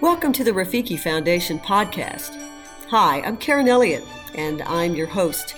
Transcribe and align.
Welcome 0.00 0.32
to 0.34 0.44
the 0.44 0.52
Rafiki 0.52 0.96
Foundation 0.96 1.58
podcast. 1.58 2.40
Hi, 2.88 3.20
I'm 3.20 3.36
Karen 3.36 3.66
Elliott, 3.66 4.04
and 4.36 4.62
I'm 4.62 4.94
your 4.94 5.08
host. 5.08 5.56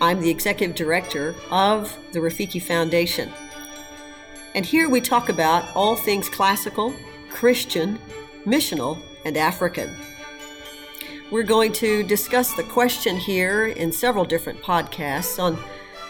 I'm 0.00 0.22
the 0.22 0.30
executive 0.30 0.74
director 0.74 1.34
of 1.50 1.94
the 2.12 2.20
Rafiki 2.20 2.62
Foundation. 2.62 3.30
And 4.54 4.64
here 4.64 4.88
we 4.88 5.02
talk 5.02 5.28
about 5.28 5.66
all 5.76 5.96
things 5.96 6.30
classical, 6.30 6.94
Christian, 7.28 7.98
missional, 8.46 9.02
and 9.26 9.36
African. 9.36 9.94
We're 11.30 11.42
going 11.42 11.72
to 11.74 12.04
discuss 12.04 12.54
the 12.54 12.64
question 12.64 13.18
here 13.18 13.66
in 13.66 13.92
several 13.92 14.24
different 14.24 14.62
podcasts 14.62 15.38
on 15.38 15.62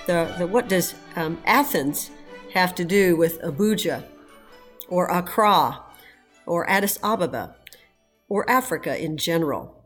the, 0.06 0.32
the 0.38 0.46
what 0.46 0.68
does 0.68 0.94
um, 1.16 1.42
Athens 1.44 2.12
have 2.52 2.72
to 2.76 2.84
do 2.84 3.16
with 3.16 3.42
Abuja 3.42 4.04
or 4.86 5.06
Accra 5.10 5.80
or 6.46 6.70
Addis 6.70 7.00
Ababa 7.02 7.56
or 8.28 8.48
Africa 8.50 9.02
in 9.02 9.16
general. 9.16 9.84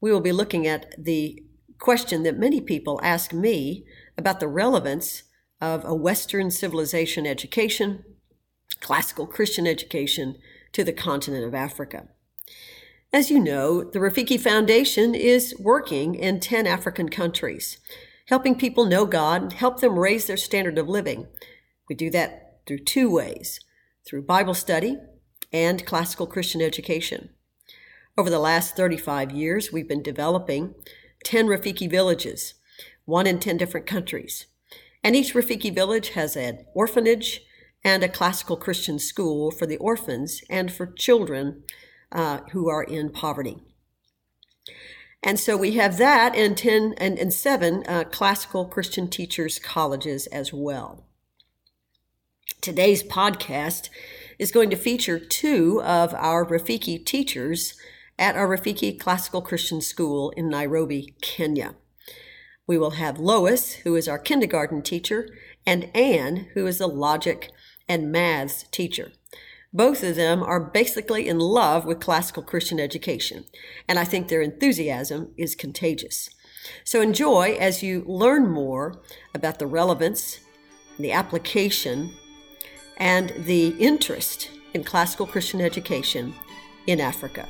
We 0.00 0.12
will 0.12 0.20
be 0.20 0.32
looking 0.32 0.66
at 0.66 0.94
the 1.02 1.42
question 1.78 2.22
that 2.22 2.38
many 2.38 2.60
people 2.60 3.00
ask 3.02 3.32
me 3.32 3.84
about 4.16 4.40
the 4.40 4.48
relevance 4.48 5.24
of 5.60 5.84
a 5.84 5.94
Western 5.94 6.50
civilization 6.50 7.26
education, 7.26 8.04
classical 8.80 9.26
Christian 9.26 9.66
education, 9.66 10.36
to 10.72 10.84
the 10.84 10.92
continent 10.92 11.44
of 11.44 11.54
Africa. 11.54 12.08
As 13.12 13.30
you 13.30 13.38
know, 13.38 13.84
the 13.84 13.98
Rafiki 13.98 14.40
Foundation 14.40 15.14
is 15.14 15.54
working 15.58 16.14
in 16.14 16.40
10 16.40 16.66
African 16.66 17.10
countries, 17.10 17.78
helping 18.28 18.54
people 18.54 18.86
know 18.86 19.04
God, 19.04 19.52
help 19.52 19.80
them 19.80 19.98
raise 19.98 20.26
their 20.26 20.38
standard 20.38 20.78
of 20.78 20.88
living. 20.88 21.26
We 21.88 21.94
do 21.94 22.10
that 22.10 22.60
through 22.66 22.84
two 22.84 23.10
ways 23.10 23.60
through 24.06 24.22
Bible 24.22 24.54
study 24.54 24.96
and 25.52 25.84
classical 25.86 26.26
Christian 26.26 26.60
education. 26.60 27.30
Over 28.16 28.28
the 28.28 28.38
last 28.38 28.76
35 28.76 29.30
years, 29.30 29.72
we've 29.72 29.88
been 29.88 30.02
developing 30.02 30.74
10 31.24 31.46
Rafiki 31.46 31.88
villages, 31.88 32.54
one 33.06 33.26
in 33.26 33.38
10 33.38 33.56
different 33.56 33.86
countries. 33.86 34.46
And 35.02 35.16
each 35.16 35.32
Rafiki 35.32 35.74
village 35.74 36.10
has 36.10 36.36
an 36.36 36.66
orphanage 36.74 37.40
and 37.82 38.04
a 38.04 38.10
classical 38.10 38.56
Christian 38.58 38.98
school 38.98 39.50
for 39.50 39.66
the 39.66 39.78
orphans 39.78 40.42
and 40.50 40.70
for 40.70 40.86
children 40.86 41.62
uh, 42.12 42.40
who 42.50 42.68
are 42.68 42.82
in 42.82 43.10
poverty. 43.10 43.56
And 45.22 45.40
so 45.40 45.56
we 45.56 45.72
have 45.76 45.96
that 45.96 46.34
and 46.36 46.54
10 46.56 46.94
and, 46.98 47.18
and 47.18 47.32
seven 47.32 47.82
uh, 47.88 48.04
classical 48.04 48.66
Christian 48.66 49.08
teachers 49.08 49.58
colleges 49.58 50.26
as 50.26 50.52
well. 50.52 51.06
Today's 52.60 53.02
podcast 53.02 53.88
is 54.38 54.52
going 54.52 54.68
to 54.68 54.76
feature 54.76 55.18
two 55.18 55.80
of 55.82 56.12
our 56.14 56.44
Rafiki 56.44 57.04
teachers 57.04 57.74
at 58.18 58.36
our 58.36 58.48
Rafiki 58.48 58.98
Classical 58.98 59.42
Christian 59.42 59.80
School 59.80 60.30
in 60.36 60.48
Nairobi, 60.48 61.14
Kenya. 61.20 61.74
We 62.66 62.78
will 62.78 62.92
have 62.92 63.18
Loise, 63.18 63.74
who 63.84 63.96
is 63.96 64.08
our 64.08 64.18
kindergarten 64.18 64.82
teacher, 64.82 65.28
and 65.66 65.94
Ann, 65.96 66.48
who 66.54 66.66
is 66.66 66.78
the 66.78 66.86
logic 66.86 67.50
and 67.88 68.12
maths 68.12 68.64
teacher. 68.70 69.12
Both 69.72 70.02
of 70.02 70.16
them 70.16 70.42
are 70.42 70.60
basically 70.60 71.28
in 71.28 71.38
love 71.38 71.86
with 71.86 72.00
classical 72.00 72.42
Christian 72.42 72.78
education, 72.78 73.44
and 73.88 73.98
I 73.98 74.04
think 74.04 74.28
their 74.28 74.42
enthusiasm 74.42 75.32
is 75.36 75.54
contagious. 75.54 76.28
So 76.84 77.00
enjoy 77.00 77.56
as 77.58 77.82
you 77.82 78.04
learn 78.06 78.50
more 78.50 79.00
about 79.34 79.58
the 79.58 79.66
relevance, 79.66 80.40
the 80.98 81.12
application, 81.12 82.12
and 82.98 83.32
the 83.36 83.68
interest 83.78 84.50
in 84.74 84.84
classical 84.84 85.26
Christian 85.26 85.60
education 85.60 86.34
in 86.86 87.00
Africa. 87.00 87.48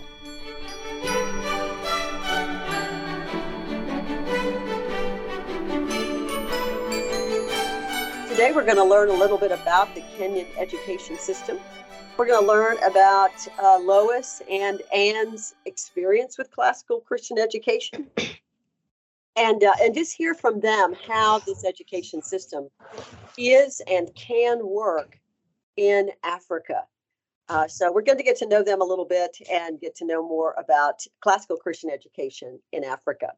Today 8.43 8.55
we're 8.55 8.65
going 8.65 8.77
to 8.77 8.83
learn 8.83 9.09
a 9.09 9.13
little 9.13 9.39
bit 9.39 9.53
about 9.53 9.95
the 9.95 10.01
Kenyan 10.19 10.49
education 10.59 11.17
system. 11.17 11.61
We're 12.17 12.27
going 12.27 12.43
to 12.43 12.49
learn 12.49 12.77
about 12.83 13.31
uh, 13.63 13.79
Loise 13.79 14.43
and 14.51 14.83
Ann's 14.93 15.55
experience 15.65 16.37
with 16.37 16.51
classical 16.51 16.99
Christian 16.99 17.39
education. 17.39 18.09
And, 19.37 19.63
uh, 19.63 19.75
and 19.81 19.95
just 19.95 20.17
hear 20.17 20.35
from 20.35 20.59
them 20.59 20.93
how 21.07 21.39
this 21.39 21.65
education 21.65 22.21
system 22.21 22.69
is 23.39 23.81
and 23.87 24.13
can 24.17 24.67
work 24.67 25.21
in 25.77 26.11
Africa. 26.25 26.83
Uh, 27.49 27.69
so 27.69 27.93
we're 27.93 28.03
going 28.03 28.19
to 28.19 28.25
get 28.25 28.39
to 28.39 28.49
know 28.49 28.65
them 28.65 28.81
a 28.81 28.85
little 28.85 29.07
bit 29.07 29.37
and 29.53 29.81
get 29.81 29.95
to 29.95 30.05
know 30.05 30.21
more 30.21 30.57
about 30.59 31.07
classical 31.21 31.59
Christian 31.59 31.91
education 31.91 32.59
in 32.73 32.83
Africa. 32.83 33.35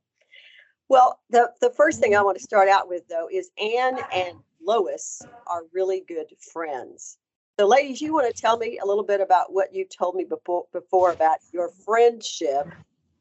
Well, 0.89 1.21
the, 1.29 1.51
the 1.61 1.71
first 1.71 2.01
thing 2.01 2.17
I 2.17 2.23
want 2.23 2.39
to 2.39 2.43
start 2.43 2.71
out 2.71 2.89
with, 2.89 3.07
though, 3.09 3.29
is 3.31 3.51
Ann 3.59 3.99
and 4.15 4.39
Loise 4.65 5.23
are 5.47 5.63
really 5.73 6.03
good 6.07 6.27
friends. 6.53 7.19
So, 7.59 7.67
ladies, 7.67 8.01
you 8.01 8.13
want 8.13 8.35
to 8.35 8.41
tell 8.41 8.59
me 8.59 8.79
a 8.83 8.87
little 8.87 9.05
bit 9.05 9.21
about 9.21 9.53
what 9.53 9.73
you 9.73 9.87
told 9.87 10.17
me 10.17 10.25
before, 10.25 10.65
before 10.73 11.13
about 11.13 11.39
your 11.53 11.71
friendship 11.85 12.67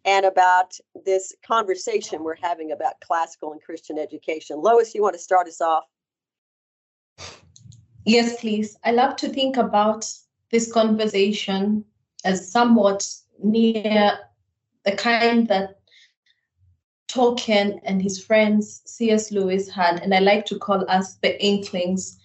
and 0.06 0.26
about 0.26 0.74
this 1.06 1.34
conversation 1.46 2.24
we're 2.24 2.36
having 2.42 2.72
about 2.72 3.00
classical 3.02 3.52
and 3.52 3.62
Christian 3.62 4.00
education. 4.00 4.58
Loise, 4.60 4.96
you 4.96 5.02
want 5.02 5.14
to 5.14 5.22
start 5.22 5.48
us 5.48 5.62
off? 5.62 5.84
Yes, 8.06 8.40
please. 8.40 8.78
I 8.84 8.92
love 8.92 9.16
to 9.18 9.30
think 9.30 9.56
about 9.56 10.12
this 10.52 10.72
conversation 10.72 11.86
as 12.26 12.52
somewhat 12.52 13.08
near 13.42 14.18
the 14.84 14.92
kind 14.94 15.48
that 15.48 15.80
Tolkien 17.14 17.80
and 17.84 18.02
his 18.02 18.24
friends 18.24 18.82
C.S. 18.86 19.32
Lewis 19.32 19.70
had, 19.70 20.02
and 20.02 20.16
I 20.16 20.20
like 20.20 20.46
to 20.48 20.58
call 20.58 20.84
us 20.90 21.16
the 21.22 21.40
Inklings, 21.44 22.18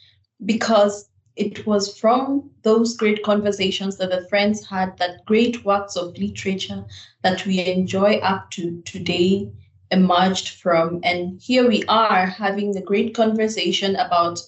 because 0.47 1.11
it 1.37 1.67
was 1.67 1.97
from 1.99 2.51
those 2.63 2.97
great 2.97 3.23
conversations 3.23 3.99
that 3.99 4.11
the 4.11 4.27
friends 4.29 4.67
had 4.67 4.97
that 4.97 5.25
great 5.27 5.65
works 5.65 5.95
of 5.95 6.17
literature 6.17 6.85
that 7.23 7.45
we 7.45 7.65
enjoy 7.65 8.15
up 8.17 8.51
to 8.53 8.81
today 8.83 9.53
emerged 9.91 10.61
from. 10.61 11.01
And 11.05 11.39
here 11.41 11.69
we 11.69 11.85
are 11.89 12.27
having 12.27 12.77
a 12.77 12.83
great 12.83 13.15
conversation 13.15 13.95
about 13.97 14.41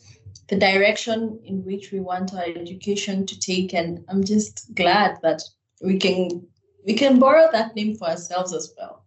the 0.49 0.57
direction 0.57 1.39
in 1.45 1.65
which 1.65 1.93
we 1.93 2.01
want 2.01 2.35
our 2.35 2.45
education 2.45 3.27
to 3.27 3.39
take. 3.39 3.75
And 3.75 4.05
I'm 4.09 4.25
just 4.25 4.75
glad 4.75 5.19
that 5.23 5.43
we 5.83 5.99
can 5.99 6.47
we 6.87 6.95
can 6.95 7.19
borrow 7.19 7.49
that 7.53 7.77
name 7.77 7.97
for 7.97 8.09
ourselves 8.09 8.55
as 8.55 8.73
well. 8.77 9.00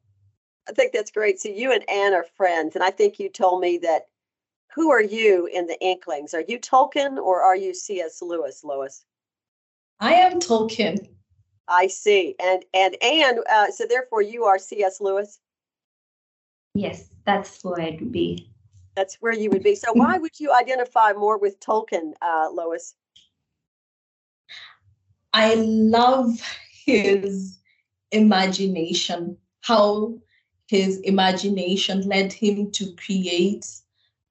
I 0.68 0.74
think 0.74 0.94
that's 0.94 1.12
great. 1.12 1.40
So 1.40 1.50
you 1.50 1.72
and 1.72 1.88
Ann 1.90 2.14
are 2.14 2.26
friends, 2.36 2.76
and 2.76 2.84
I 2.84 2.92
think 2.92 3.20
you 3.20 3.30
told 3.30 3.62
me 3.62 3.78
that. 3.80 4.08
Who 4.76 4.90
are 4.90 5.04
you 5.04 5.46
in 5.54 5.68
the 5.68 5.80
Inklings? 5.82 6.34
Are 6.34 6.44
you 6.48 6.58
Tolkien 6.58 7.20
or 7.20 7.44
are 7.44 7.56
you 7.56 7.76
C.S. 7.76 8.24
Lewis, 8.24 8.64
Loise? 8.64 9.06
I 10.00 10.14
am 10.16 10.40
Tolkien. 10.40 11.10
I 11.68 11.88
see, 11.88 12.36
and 12.40 12.66
and 12.74 12.96
Ann. 13.04 13.40
Uh, 13.50 13.70
so 13.72 13.86
therefore, 13.88 14.22
you 14.22 14.46
are 14.46 14.58
C.S. 14.58 15.00
Lewis. 15.00 15.40
Yes, 16.74 17.10
that's 17.26 17.62
who 17.62 17.76
I'd 17.76 18.12
be. 18.12 18.50
That's 18.96 19.16
where 19.22 19.34
you 19.34 19.50
would 19.50 19.64
be. 19.64 19.76
So 19.76 19.94
why 19.94 20.18
would 20.18 20.40
you 20.40 20.54
identify 20.54 21.14
more 21.14 21.38
with 21.38 21.60
Tolkien, 21.60 22.14
uh, 22.22 22.50
Loise? 22.52 22.96
I 25.34 25.56
love 25.56 26.40
his 26.86 27.60
imagination, 28.12 29.38
how 29.62 30.20
his 30.68 31.00
imagination 31.02 32.02
led 32.08 32.32
him 32.32 32.72
to 32.72 32.94
create 32.96 33.68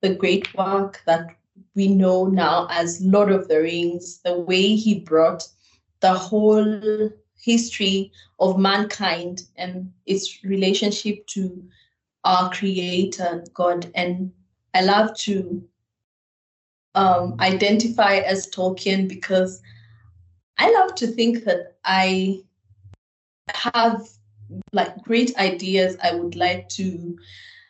the 0.00 0.15
great 0.15 0.53
work 0.54 1.03
that 1.06 1.37
we 1.75 1.88
know 1.88 2.26
now 2.26 2.67
as 2.70 3.00
Lord 3.00 3.31
of 3.31 3.49
the 3.49 3.61
Rings, 3.61 4.20
the 4.25 4.38
way 4.38 4.75
he 4.75 5.00
brought 5.00 5.46
the 6.00 6.14
whole 6.14 7.11
history 7.40 8.12
of 8.40 8.58
mankind 8.58 9.43
and 9.56 9.93
its 10.06 10.43
relationship 10.44 11.26
to 11.29 11.62
our 12.25 12.50
creator, 12.50 13.44
God. 13.55 13.90
And 13.94 14.32
I 14.75 14.82
love 14.82 15.17
to 15.19 15.62
um, 16.94 17.37
identify 17.40 18.17
as 18.17 18.50
Tolkien 18.50 19.08
because 19.08 19.61
I 20.58 20.73
love 20.73 20.94
to 20.96 21.06
think 21.06 21.44
that 21.44 21.76
I 21.85 22.43
have 23.49 24.08
like 24.72 25.02
great 25.02 25.37
ideas 25.37 25.96
I 26.02 26.14
would 26.14 26.37
like 26.37 26.69
to 26.70 27.16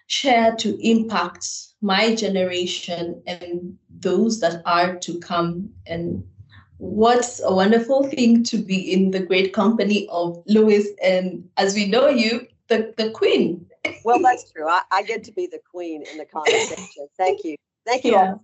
share 0.07 0.55
to 0.57 0.79
impact 0.87 1.47
my 1.81 2.15
generation 2.15 3.23
and 3.27 3.79
those 4.01 4.41
that 4.41 4.63
are 4.67 4.97
to 4.97 5.19
come. 5.21 5.71
And 5.87 6.25
what's 6.79 7.41
a 7.43 7.55
wonderful 7.55 8.05
thing 8.05 8.45
to 8.45 8.59
be 8.59 8.93
in 8.93 9.11
the 9.11 9.21
great 9.21 9.53
company 9.53 10.07
of 10.11 10.43
Lewis 10.47 10.87
and, 11.03 11.49
as 11.57 11.75
we 11.75 11.87
know 11.87 12.09
you, 12.09 12.47
the, 12.69 12.93
the 12.97 13.11
queen. 13.11 13.67
well, 14.05 14.19
that's 14.23 14.51
true. 14.51 14.69
I, 14.69 14.83
I, 14.91 15.03
get 15.03 15.25
to 15.25 15.33
be 15.33 15.47
the 15.47 15.61
queen 15.71 16.05
in 16.11 16.19
the 16.19 16.27
conversation. 16.27 17.09
Thank 17.17 17.45
you. 17.45 17.57
Thank 17.87 18.05
you. 18.05 18.13
Yeah. 18.13 18.35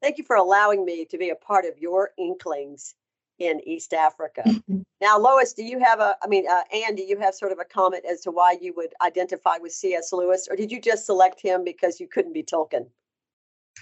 Thank 0.00 0.18
you 0.18 0.24
for 0.24 0.36
allowing 0.36 0.84
me 0.84 1.04
to 1.06 1.18
be 1.18 1.30
a 1.30 1.36
part 1.36 1.64
of 1.64 1.78
your 1.78 2.10
Inklings 2.18 2.94
in 3.38 3.60
East 3.66 3.92
Africa. 3.92 4.42
now, 5.00 5.18
Loise, 5.18 5.52
do 5.52 5.62
you 5.62 5.78
have 5.78 6.00
a, 6.00 6.16
I 6.22 6.26
mean, 6.26 6.46
uh, 6.48 6.62
Ann, 6.72 6.94
do 6.94 7.02
you 7.02 7.18
have 7.18 7.34
sort 7.34 7.52
of 7.52 7.58
a 7.58 7.64
comment 7.64 8.04
as 8.10 8.20
to 8.22 8.30
why 8.30 8.56
you 8.60 8.72
would 8.76 8.92
identify 9.02 9.56
with 9.60 9.72
C.S. 9.72 10.12
Lewis, 10.12 10.48
or 10.50 10.56
did 10.56 10.70
you 10.70 10.80
just 10.80 11.06
select 11.06 11.40
him 11.40 11.64
because 11.64 12.00
you 12.00 12.08
couldn't 12.08 12.32
be 12.32 12.42
Tolkien? 12.42 12.86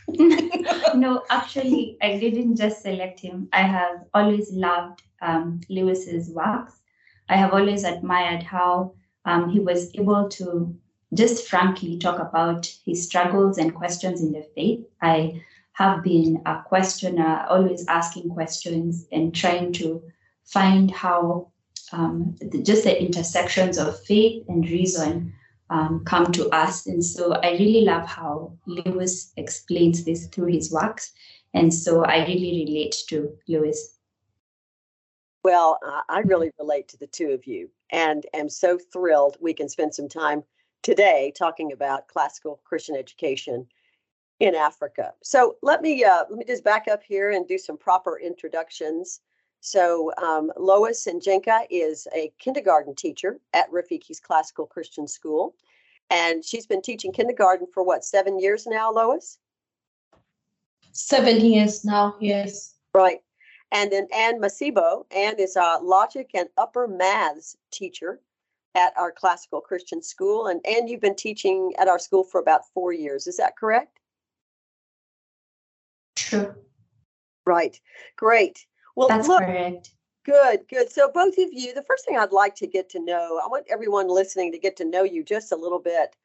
no, 0.94 1.22
actually, 1.30 1.96
I 2.02 2.18
didn't 2.18 2.56
just 2.56 2.82
select 2.82 3.20
him. 3.20 3.48
I 3.52 3.62
have 3.62 4.04
always 4.14 4.52
loved 4.52 5.02
um, 5.22 5.60
Lewis's 5.68 6.30
works. 6.30 6.80
I 7.28 7.36
have 7.36 7.52
always 7.52 7.84
admired 7.84 8.42
how 8.42 8.94
um, 9.24 9.48
he 9.48 9.58
was 9.58 9.90
able 9.94 10.28
to 10.28 10.76
just 11.14 11.48
frankly 11.48 11.98
talk 11.98 12.18
about 12.18 12.70
his 12.84 13.04
struggles 13.04 13.58
and 13.58 13.74
questions 13.74 14.20
in 14.20 14.32
the 14.32 14.46
faith. 14.54 14.84
I 15.00 15.42
have 15.76 16.02
been 16.02 16.40
a 16.46 16.62
questioner, 16.64 17.44
always 17.50 17.84
asking 17.86 18.30
questions 18.30 19.06
and 19.12 19.34
trying 19.34 19.72
to 19.74 20.02
find 20.44 20.90
how 20.90 21.50
um, 21.92 22.34
the, 22.40 22.62
just 22.62 22.84
the 22.84 23.02
intersections 23.02 23.76
of 23.76 24.00
faith 24.04 24.42
and 24.48 24.64
reason 24.70 25.34
um, 25.68 26.02
come 26.06 26.32
to 26.32 26.48
us. 26.48 26.86
And 26.86 27.04
so 27.04 27.34
I 27.34 27.52
really 27.52 27.82
love 27.82 28.06
how 28.06 28.56
Lewis 28.66 29.32
explains 29.36 30.04
this 30.04 30.28
through 30.28 30.52
his 30.52 30.72
works. 30.72 31.12
And 31.52 31.72
so 31.72 32.04
I 32.04 32.26
really 32.26 32.64
relate 32.66 32.96
to 33.08 33.36
Lewis. 33.46 33.98
Well, 35.44 35.78
I 36.08 36.20
really 36.20 36.52
relate 36.58 36.88
to 36.88 36.96
the 36.96 37.06
two 37.06 37.28
of 37.30 37.46
you 37.46 37.68
and 37.92 38.24
am 38.32 38.48
so 38.48 38.78
thrilled 38.78 39.36
we 39.40 39.52
can 39.52 39.68
spend 39.68 39.94
some 39.94 40.08
time 40.08 40.42
today 40.82 41.34
talking 41.36 41.70
about 41.70 42.08
classical 42.08 42.60
Christian 42.64 42.96
education 42.96 43.66
in 44.40 44.54
Africa. 44.54 45.12
So 45.22 45.56
let 45.62 45.82
me 45.82 46.04
uh, 46.04 46.24
let 46.28 46.38
me 46.38 46.44
just 46.44 46.64
back 46.64 46.86
up 46.88 47.02
here 47.02 47.30
and 47.30 47.46
do 47.46 47.58
some 47.58 47.76
proper 47.76 48.18
introductions. 48.18 49.20
So 49.60 50.12
um, 50.22 50.52
Loise 50.58 51.06
Njenka 51.06 51.66
is 51.70 52.06
a 52.14 52.30
kindergarten 52.38 52.94
teacher 52.94 53.40
at 53.54 53.70
Rafiki's 53.70 54.20
Classical 54.20 54.66
Christian 54.66 55.08
School, 55.08 55.54
and 56.10 56.44
she's 56.44 56.66
been 56.66 56.82
teaching 56.82 57.12
kindergarten 57.12 57.66
for 57.72 57.82
what 57.82 58.04
seven 58.04 58.38
years 58.38 58.66
now, 58.66 58.92
Loise? 58.92 59.38
Seven 60.92 61.40
years 61.40 61.84
now, 61.84 62.16
yes. 62.20 62.74
Right. 62.94 63.20
And 63.72 63.90
then 63.90 64.06
Ann 64.14 64.40
Masibo. 64.40 65.04
Ann 65.10 65.34
is 65.38 65.56
a 65.56 65.78
logic 65.82 66.30
and 66.34 66.48
upper 66.56 66.86
maths 66.86 67.56
teacher 67.70 68.20
at 68.74 68.96
our 68.96 69.10
classical 69.10 69.60
Christian 69.60 70.02
school. 70.02 70.46
And 70.46 70.64
Ann, 70.64 70.86
you've 70.86 71.00
been 71.00 71.16
teaching 71.16 71.72
at 71.78 71.88
our 71.88 71.98
school 71.98 72.22
for 72.22 72.40
about 72.40 72.68
four 72.72 72.92
years. 72.92 73.26
Is 73.26 73.36
that 73.38 73.56
correct? 73.56 73.98
True. 76.26 76.54
Right. 77.44 77.80
Great. 78.16 78.66
Well, 78.96 79.08
that's 79.08 79.28
look, 79.28 79.44
correct. 79.44 79.92
Good, 80.24 80.66
good. 80.68 80.90
So, 80.90 81.08
both 81.12 81.38
of 81.38 81.48
you, 81.52 81.72
the 81.72 81.84
first 81.84 82.04
thing 82.04 82.18
I'd 82.18 82.32
like 82.32 82.56
to 82.56 82.66
get 82.66 82.88
to 82.90 83.00
know, 83.00 83.40
I 83.42 83.46
want 83.46 83.66
everyone 83.70 84.08
listening 84.08 84.50
to 84.50 84.58
get 84.58 84.76
to 84.78 84.84
know 84.84 85.04
you 85.04 85.22
just 85.22 85.52
a 85.52 85.56
little 85.56 85.78
bit. 85.78 86.16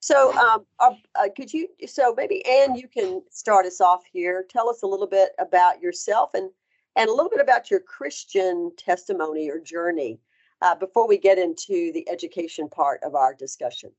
So, 0.00 0.36
um, 0.36 0.66
uh, 0.78 0.92
uh, 1.14 1.28
could 1.34 1.52
you, 1.52 1.68
so 1.86 2.14
maybe 2.14 2.44
Ann, 2.46 2.74
you 2.74 2.88
can 2.88 3.22
start 3.30 3.64
us 3.64 3.80
off 3.80 4.02
here. 4.12 4.44
Tell 4.50 4.68
us 4.68 4.82
a 4.82 4.86
little 4.86 5.06
bit 5.06 5.30
about 5.38 5.80
yourself 5.80 6.30
and 6.34 6.50
and 6.96 7.08
a 7.08 7.12
little 7.12 7.30
bit 7.30 7.40
about 7.40 7.70
your 7.70 7.80
Christian 7.80 8.72
testimony 8.76 9.48
or 9.48 9.58
journey 9.58 10.20
uh, 10.60 10.74
before 10.74 11.08
we 11.08 11.16
get 11.16 11.38
into 11.38 11.90
the 11.92 12.06
education 12.10 12.68
part 12.68 13.02
of 13.02 13.14
our 13.14 13.32
discussion. 13.32 13.92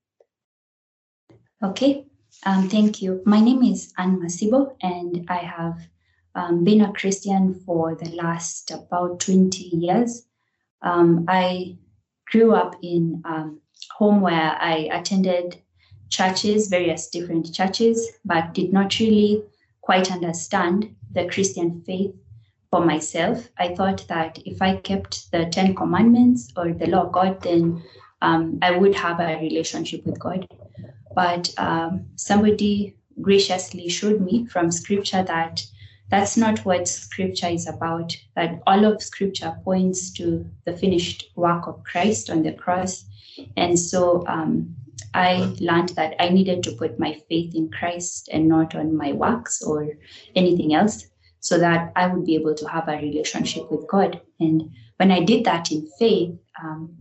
Okay. 1.64 2.06
Um, 2.46 2.70
thank 2.70 3.02
you. 3.02 3.22
My 3.26 3.42
name 3.42 3.64
is 3.64 3.94
Ann 3.98 4.22
Masibo, 4.22 4.74
and 4.82 5.26
I 5.28 5.40
have 5.40 5.88
um, 6.36 6.64
been 6.64 6.82
a 6.82 6.94
Christian 6.94 7.54
for 7.66 7.96
the 7.96 8.10
last 8.12 8.72
about 8.72 9.20
20 9.20 9.62
years. 9.64 10.26
Um, 10.82 11.26
I 11.28 11.76
grew 12.32 12.54
up 12.54 12.78
in 12.82 13.22
a 13.26 13.30
um, 13.30 13.62
home 13.92 14.22
where 14.22 14.58
I 14.62 14.90
attended 14.92 15.62
churches, 16.10 16.70
various 16.70 17.10
different 17.10 17.54
churches, 17.54 18.10
but 18.24 18.54
did 18.54 18.72
not 18.72 18.98
really 19.00 19.44
quite 19.82 20.10
understand 20.10 20.96
the 21.12 21.28
Christian 21.28 21.82
faith 21.82 22.16
for 22.72 22.86
myself. 22.86 23.50
I 23.58 23.76
thought 23.76 24.08
that 24.08 24.40
if 24.46 24.62
I 24.62 24.78
kept 24.78 25.30
the 25.32 25.48
Ten 25.48 25.76
Commandments 25.76 26.54
or 26.56 26.72
the 26.72 26.88
law 26.88 27.08
of 27.08 27.12
God, 27.12 27.42
then 27.42 27.84
um, 28.22 28.60
I 28.62 28.72
would 28.72 28.96
have 28.96 29.20
a 29.20 29.40
relationship 29.42 30.06
with 30.06 30.20
God. 30.20 30.48
But 31.16 31.54
um, 31.58 32.06
somebody 32.16 32.96
graciously 33.22 33.90
showed 33.90 34.22
me 34.22 34.46
from 34.46 34.72
scripture 34.72 35.24
that 35.24 35.64
that's 36.10 36.38
not 36.38 36.66
what 36.66 36.88
scripture 36.88 37.48
is 37.48 37.68
about, 37.68 38.18
that 38.36 38.62
all 38.66 38.86
of 38.86 39.02
scripture 39.02 39.56
points 39.64 40.12
to 40.14 40.50
the 40.66 40.76
finished 40.76 41.32
work 41.36 41.68
of 41.68 41.84
Christ 41.84 42.30
on 42.30 42.42
the 42.42 42.54
cross. 42.54 43.06
And 43.56 43.78
so 43.78 44.26
um, 44.28 44.76
I 45.14 45.56
learned 45.60 45.90
that 45.90 46.16
I 46.20 46.30
needed 46.30 46.64
to 46.64 46.72
put 46.72 47.00
my 47.00 47.14
faith 47.30 47.54
in 47.54 47.70
Christ 47.70 48.30
and 48.32 48.48
not 48.48 48.76
on 48.76 48.98
my 48.98 49.14
works 49.14 49.62
or 49.62 49.88
anything 50.36 50.74
else 50.74 51.08
so 51.42 51.58
that 51.60 51.92
I 51.96 52.08
would 52.08 52.26
be 52.26 52.36
able 52.36 52.56
to 52.56 52.68
have 52.68 52.88
a 52.88 52.98
relationship 52.98 53.72
with 53.72 53.88
God. 53.88 54.20
And 54.40 54.72
when 54.98 55.12
I 55.12 55.24
did 55.24 55.46
that 55.46 55.72
in 55.72 55.88
faith, 56.00 56.36
um, 56.62 56.96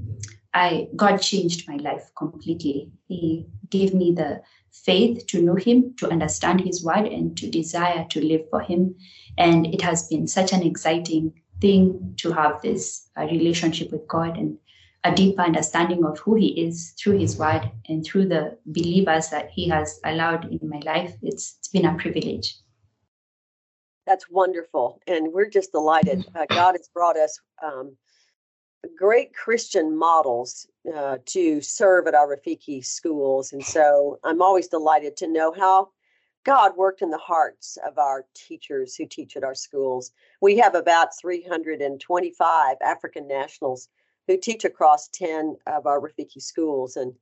I 0.54 0.88
God 0.96 1.18
changed 1.18 1.68
my 1.68 1.76
life 1.76 2.10
completely. 2.16 2.90
He 3.06 3.46
gave 3.70 3.94
me 3.94 4.12
the 4.12 4.42
faith 4.72 5.26
to 5.28 5.42
know 5.42 5.54
Him, 5.54 5.94
to 5.98 6.10
understand 6.10 6.60
His 6.60 6.84
word, 6.84 7.06
and 7.06 7.36
to 7.36 7.50
desire 7.50 8.06
to 8.10 8.24
live 8.24 8.48
for 8.50 8.60
Him. 8.60 8.94
And 9.36 9.66
it 9.66 9.82
has 9.82 10.08
been 10.08 10.26
such 10.26 10.52
an 10.52 10.62
exciting 10.62 11.34
thing 11.60 12.14
to 12.18 12.32
have 12.32 12.62
this 12.62 13.08
uh, 13.16 13.24
relationship 13.24 13.90
with 13.90 14.06
God 14.08 14.36
and 14.36 14.58
a 15.04 15.14
deeper 15.14 15.42
understanding 15.42 16.04
of 16.04 16.18
who 16.20 16.34
He 16.34 16.48
is 16.66 16.94
through 16.98 17.18
His 17.18 17.36
word 17.36 17.70
and 17.88 18.04
through 18.04 18.28
the 18.28 18.58
believers 18.66 19.28
that 19.28 19.50
He 19.50 19.68
has 19.68 20.00
allowed 20.04 20.50
in 20.50 20.68
my 20.68 20.80
life. 20.84 21.14
It's, 21.22 21.56
it's 21.58 21.68
been 21.68 21.86
a 21.86 21.96
privilege. 21.96 22.56
That's 24.06 24.30
wonderful. 24.30 25.02
And 25.06 25.32
we're 25.32 25.50
just 25.50 25.72
delighted. 25.72 26.24
Uh, 26.34 26.46
God 26.48 26.72
has 26.72 26.88
brought 26.94 27.18
us 27.18 27.38
um, 27.62 27.94
great 28.96 29.34
Christian 29.34 29.96
models 29.96 30.66
uh, 30.94 31.18
to 31.26 31.60
serve 31.60 32.06
at 32.06 32.14
our 32.14 32.36
Rafiki 32.36 32.84
schools. 32.84 33.52
And 33.52 33.64
so 33.64 34.18
I'm 34.24 34.42
always 34.42 34.68
delighted 34.68 35.16
to 35.18 35.28
know 35.28 35.52
how 35.52 35.90
God 36.44 36.76
worked 36.76 37.02
in 37.02 37.10
the 37.10 37.18
hearts 37.18 37.76
of 37.86 37.98
our 37.98 38.24
teachers 38.34 38.94
who 38.94 39.06
teach 39.06 39.36
at 39.36 39.44
our 39.44 39.54
schools. 39.54 40.12
We 40.40 40.56
have 40.58 40.74
about 40.74 41.18
325 41.18 42.76
African 42.80 43.26
nationals 43.26 43.88
who 44.26 44.36
teach 44.36 44.64
across 44.64 45.08
10 45.08 45.56
of 45.66 45.86
our 45.86 46.00
Rafiki 46.00 46.40
schools. 46.40 46.96
And 46.96 47.14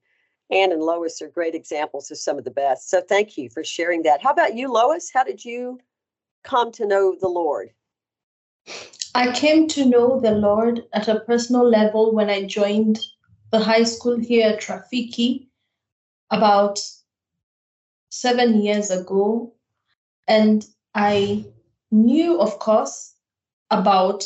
Ann 0.50 0.72
and 0.72 0.82
Loise 0.82 1.22
are 1.22 1.28
great 1.28 1.54
examples 1.54 2.10
of 2.10 2.18
some 2.18 2.38
of 2.38 2.44
the 2.44 2.50
best. 2.50 2.90
So 2.90 3.00
thank 3.00 3.36
you 3.36 3.48
for 3.48 3.64
sharing 3.64 4.02
that. 4.02 4.22
How 4.22 4.30
about 4.30 4.54
you, 4.54 4.70
Loise? 4.70 5.10
How 5.12 5.24
did 5.24 5.44
you 5.44 5.80
come 6.44 6.70
to 6.72 6.86
know 6.86 7.16
the 7.20 7.28
Lord? 7.28 7.70
I 9.16 9.32
came 9.32 9.66
to 9.68 9.86
know 9.86 10.20
the 10.20 10.32
Lord 10.32 10.84
at 10.92 11.08
a 11.08 11.20
personal 11.20 11.66
level 11.66 12.14
when 12.14 12.28
I 12.28 12.44
joined 12.44 13.00
the 13.50 13.58
high 13.58 13.84
school 13.84 14.18
here 14.18 14.48
at 14.48 14.60
Rafiki 14.60 15.48
about 16.30 16.78
seven 18.10 18.60
years 18.60 18.90
ago. 18.90 19.54
And 20.28 20.66
I 20.94 21.46
knew, 21.90 22.38
of 22.38 22.58
course, 22.58 23.14
about 23.70 24.22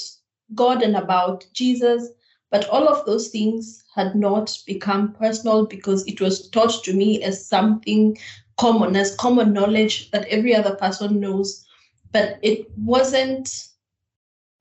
God 0.56 0.82
and 0.82 0.96
about 0.96 1.46
Jesus, 1.52 2.08
but 2.50 2.68
all 2.68 2.88
of 2.88 3.06
those 3.06 3.28
things 3.28 3.84
had 3.94 4.16
not 4.16 4.58
become 4.66 5.12
personal 5.12 5.66
because 5.66 6.04
it 6.08 6.20
was 6.20 6.50
taught 6.50 6.82
to 6.82 6.92
me 6.92 7.22
as 7.22 7.46
something 7.46 8.18
common, 8.58 8.96
as 8.96 9.14
common 9.14 9.52
knowledge 9.52 10.10
that 10.10 10.26
every 10.26 10.52
other 10.52 10.74
person 10.74 11.20
knows 11.20 11.64
but 12.12 12.40
it 12.42 12.66
wasn't 12.76 13.69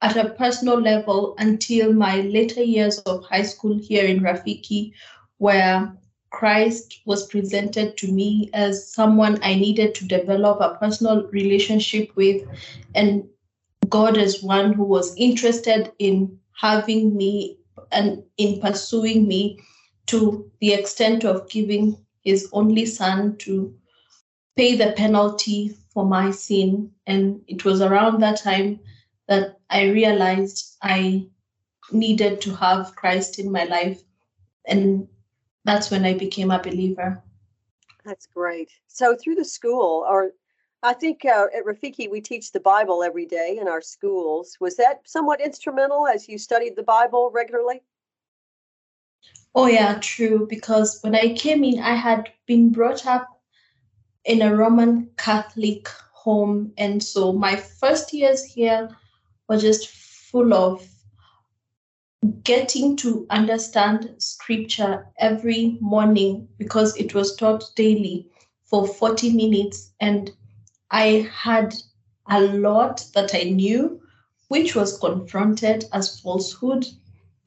at 0.01 0.15
a 0.15 0.29
personal 0.29 0.79
level 0.79 1.35
until 1.37 1.93
my 1.93 2.21
later 2.21 2.63
years 2.63 2.99
of 2.99 3.23
high 3.25 3.43
school 3.43 3.77
here 3.77 4.05
in 4.05 4.21
Rafiki, 4.21 4.93
where 5.37 5.93
Christ 6.31 7.01
was 7.05 7.27
presented 7.27 7.97
to 7.97 8.11
me 8.11 8.49
as 8.53 8.93
someone 8.93 9.39
I 9.41 9.55
needed 9.55 9.95
to 9.95 10.05
develop 10.05 10.61
a 10.61 10.75
personal 10.75 11.27
relationship 11.27 12.15
with, 12.15 12.47
and 12.95 13.27
God 13.89 14.17
as 14.17 14.43
one 14.43 14.73
who 14.73 14.83
was 14.83 15.15
interested 15.17 15.91
in 15.99 16.39
having 16.53 17.17
me 17.17 17.57
and 17.91 18.23
in 18.37 18.61
pursuing 18.61 19.27
me 19.27 19.59
to 20.07 20.49
the 20.59 20.73
extent 20.73 21.23
of 21.23 21.49
giving 21.49 21.97
his 22.23 22.49
only 22.51 22.85
son 22.85 23.37
to 23.37 23.73
pay 24.55 24.75
the 24.75 24.91
penalty 24.93 25.75
for 25.93 26.05
my 26.05 26.31
sin. 26.31 26.91
And 27.07 27.41
it 27.47 27.65
was 27.65 27.81
around 27.81 28.21
that 28.21 28.41
time 28.41 28.79
that 29.27 29.58
I 29.69 29.89
realized 29.89 30.77
I 30.81 31.27
needed 31.91 32.41
to 32.41 32.55
have 32.55 32.95
Christ 32.95 33.39
in 33.39 33.51
my 33.51 33.65
life. 33.65 34.01
And 34.65 35.07
that's 35.65 35.91
when 35.91 36.05
I 36.05 36.13
became 36.13 36.51
a 36.51 36.61
believer. 36.61 37.21
That's 38.05 38.27
great. 38.27 38.71
So 38.87 39.15
through 39.15 39.35
the 39.35 39.45
school, 39.45 40.05
or 40.07 40.31
I 40.81 40.93
think 40.93 41.25
uh, 41.25 41.47
at 41.55 41.65
Rafiki 41.65 42.09
we 42.09 42.21
teach 42.21 42.51
the 42.51 42.59
Bible 42.59 43.03
every 43.03 43.25
day 43.25 43.57
in 43.59 43.67
our 43.67 43.81
schools. 43.81 44.57
Was 44.59 44.77
that 44.77 45.01
somewhat 45.05 45.41
instrumental 45.41 46.07
as 46.07 46.29
you 46.29 46.37
studied 46.37 46.75
the 46.75 46.83
Bible 46.83 47.31
regularly? 47.33 47.83
Oh, 49.55 49.67
yeah, 49.67 49.97
true. 49.99 50.47
Because 50.49 50.99
when 51.01 51.15
I 51.15 51.33
came 51.33 51.63
in, 51.63 51.79
I 51.79 51.95
had 51.95 52.31
been 52.45 52.71
brought 52.71 53.05
up 53.05 53.27
in 54.25 54.41
a 54.41 54.55
Roman 54.55 55.09
Catholic 55.17 55.87
home. 56.13 56.71
And 56.77 57.03
so 57.03 57.33
my 57.33 57.55
first 57.55 58.13
years 58.13 58.43
here 58.43 58.89
were 59.49 59.57
just 59.57 59.89
full 59.89 60.53
of 60.53 60.87
getting 62.43 62.95
to 62.97 63.25
understand 63.29 64.13
scripture 64.19 65.07
every 65.17 65.77
morning 65.81 66.47
because 66.57 66.95
it 66.97 67.13
was 67.15 67.35
taught 67.35 67.63
daily 67.75 68.27
for 68.65 68.87
40 68.87 69.33
minutes. 69.33 69.91
And 69.99 70.31
I 70.91 71.29
had 71.33 71.73
a 72.29 72.41
lot 72.41 73.05
that 73.15 73.33
I 73.33 73.43
knew, 73.43 73.99
which 74.49 74.75
was 74.75 74.99
confronted 74.99 75.85
as 75.91 76.19
falsehood. 76.19 76.85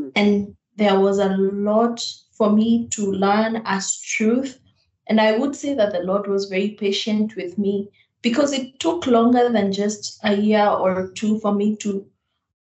Hmm. 0.00 0.08
And 0.16 0.56
there 0.76 0.98
was 0.98 1.18
a 1.18 1.36
lot 1.36 2.04
for 2.32 2.50
me 2.50 2.88
to 2.88 3.12
learn 3.12 3.62
as 3.64 4.00
truth. 4.00 4.58
And 5.06 5.20
I 5.20 5.36
would 5.36 5.54
say 5.54 5.74
that 5.74 5.92
the 5.92 6.00
Lord 6.00 6.26
was 6.26 6.46
very 6.46 6.70
patient 6.70 7.36
with 7.36 7.58
me 7.58 7.90
because 8.22 8.52
it 8.52 8.78
took 8.78 9.06
longer 9.06 9.48
than 9.50 9.72
just 9.72 10.18
a 10.22 10.34
year 10.34 10.66
or 10.66 11.10
two 11.14 11.38
for 11.40 11.52
me 11.52 11.76
to 11.76 12.06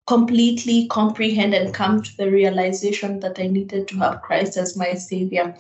completely 0.07 0.87
comprehend 0.89 1.55
and 1.55 1.73
come 1.73 2.03
to 2.03 2.17
the 2.17 2.31
realization 2.31 3.21
that 3.21 3.39
I 3.39 3.47
needed 3.47 3.89
to 3.89 3.97
have 3.99 4.21
Christ 4.21 4.57
as 4.57 4.77
my 4.77 4.95
Savior. 4.95 5.57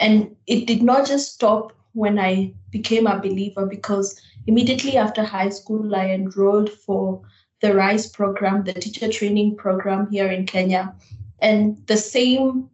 And 0.00 0.36
it 0.46 0.66
did 0.66 0.82
not 0.82 1.06
just 1.06 1.34
stop 1.34 1.72
when 1.92 2.18
I 2.18 2.52
became 2.70 3.06
a 3.06 3.18
believer 3.18 3.66
because 3.66 4.20
immediately 4.46 4.96
after 4.96 5.24
high 5.24 5.48
school, 5.48 5.94
I 5.94 6.10
enrolled 6.10 6.70
for 6.70 7.22
the 7.60 7.74
RISE 7.74 8.08
program, 8.08 8.64
the 8.64 8.74
teacher 8.74 9.08
training 9.08 9.56
program 9.56 10.10
here 10.10 10.30
in 10.30 10.46
Kenya. 10.46 10.94
And 11.40 11.84
the 11.86 11.96
same 11.96 12.68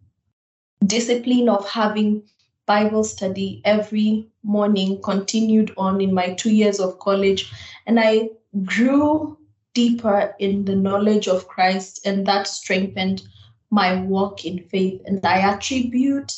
discipline 0.85 1.49
of 1.49 1.69
having 1.69 2.25
Bible 2.67 3.05
study 3.05 3.61
every 3.65 4.29
morning 4.43 5.01
continued 5.03 5.73
on 5.77 6.01
in 6.01 6.15
my 6.15 6.35
two 6.35 6.51
years 6.51 6.81
of 6.81 6.99
college. 6.99 7.53
And 7.87 8.01
I 8.01 8.31
grew 8.65 9.39
deeper 9.75 10.35
in 10.39 10.65
the 10.65 10.77
knowledge 10.77 11.29
of 11.29 11.49
Christ, 11.49 12.07
and 12.07 12.27
that 12.27 12.47
strengthened 12.47 13.23
my 13.71 14.01
walk 14.03 14.45
in 14.45 14.63
faith. 14.69 15.03
And 15.05 15.25
I 15.25 15.39
attribute 15.53 16.33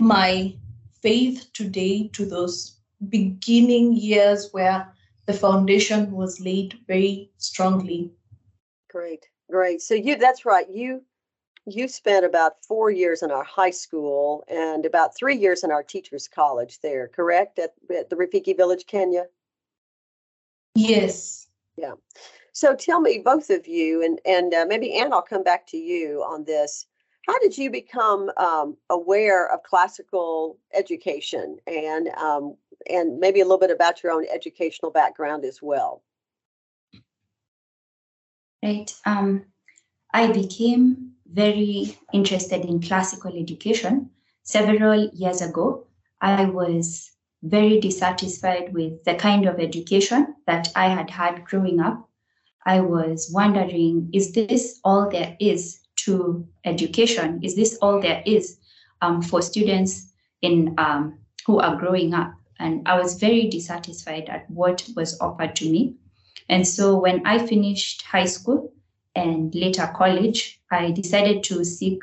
my 0.00 0.54
faith 1.00 1.48
today 1.52 2.08
to 2.08 2.26
those 2.26 2.76
beginning 3.08 3.92
years 3.92 4.48
where 4.52 4.92
the 5.26 5.32
foundation 5.32 6.10
was 6.10 6.40
laid 6.40 6.78
very 6.86 7.30
strongly. 7.38 8.10
Great, 8.90 9.26
great. 9.50 9.82
So 9.82 9.94
you 9.94 10.16
that's 10.16 10.44
right. 10.44 10.68
You 10.68 11.02
you 11.66 11.88
spent 11.88 12.24
about 12.24 12.64
four 12.64 12.90
years 12.90 13.22
in 13.22 13.30
our 13.30 13.42
high 13.42 13.70
school 13.70 14.44
and 14.48 14.86
about 14.86 15.16
three 15.16 15.36
years 15.36 15.64
in 15.64 15.72
our 15.72 15.82
teachers 15.82 16.28
college 16.28 16.78
there 16.80 17.08
correct 17.08 17.58
at, 17.58 17.72
at 17.94 18.08
the 18.08 18.16
rafiki 18.16 18.56
village 18.56 18.86
kenya? 18.86 19.24
Yes. 20.76 21.48
Yeah. 21.76 21.94
So 22.52 22.74
tell 22.74 23.00
me 23.00 23.18
both 23.18 23.50
of 23.50 23.66
you 23.66 24.02
and 24.02 24.20
and 24.24 24.54
uh, 24.54 24.64
maybe 24.66 24.94
ann 24.94 25.12
i'll 25.12 25.22
come 25.22 25.42
back 25.42 25.66
to 25.68 25.76
you 25.76 26.22
on 26.22 26.44
this. 26.44 26.86
How 27.26 27.36
did 27.40 27.58
you 27.58 27.70
become 27.70 28.30
um, 28.36 28.76
aware 28.88 29.52
of 29.52 29.64
classical 29.64 30.58
education 30.72 31.56
and 31.66 32.08
um, 32.10 32.56
and 32.88 33.18
maybe 33.18 33.40
a 33.40 33.44
little 33.44 33.58
bit 33.58 33.72
about 33.72 34.02
your 34.02 34.12
own 34.12 34.24
educational 34.32 34.92
background 34.92 35.44
as 35.44 35.60
well? 35.60 36.02
Right 38.62 38.94
um, 39.04 39.44
i 40.12 40.30
became 40.30 41.15
very 41.32 41.96
interested 42.12 42.64
in 42.64 42.80
classical 42.80 43.36
education. 43.36 44.10
Several 44.42 45.08
years 45.12 45.42
ago, 45.42 45.86
I 46.20 46.44
was 46.46 47.10
very 47.42 47.80
dissatisfied 47.80 48.72
with 48.72 49.04
the 49.04 49.14
kind 49.14 49.46
of 49.46 49.60
education 49.60 50.34
that 50.46 50.68
I 50.74 50.88
had 50.88 51.10
had 51.10 51.44
growing 51.44 51.80
up. 51.80 52.08
I 52.64 52.80
was 52.80 53.30
wondering 53.32 54.10
is 54.12 54.32
this 54.32 54.80
all 54.84 55.08
there 55.08 55.36
is 55.40 55.80
to 56.06 56.46
education? 56.64 57.40
Is 57.42 57.54
this 57.54 57.78
all 57.80 58.00
there 58.00 58.22
is 58.26 58.58
um, 59.02 59.22
for 59.22 59.42
students 59.42 60.12
in 60.42 60.74
um, 60.78 61.18
who 61.46 61.58
are 61.60 61.76
growing 61.76 62.14
up? 62.14 62.32
And 62.58 62.86
I 62.88 62.98
was 62.98 63.18
very 63.18 63.48
dissatisfied 63.48 64.28
at 64.28 64.48
what 64.50 64.88
was 64.96 65.20
offered 65.20 65.54
to 65.56 65.70
me. 65.70 65.96
And 66.48 66.66
so 66.66 66.98
when 66.98 67.26
I 67.26 67.44
finished 67.44 68.02
high 68.02 68.24
school, 68.24 68.72
and 69.16 69.54
later 69.54 69.90
college, 69.96 70.60
I 70.70 70.90
decided 70.90 71.42
to 71.44 71.64
seek 71.64 72.02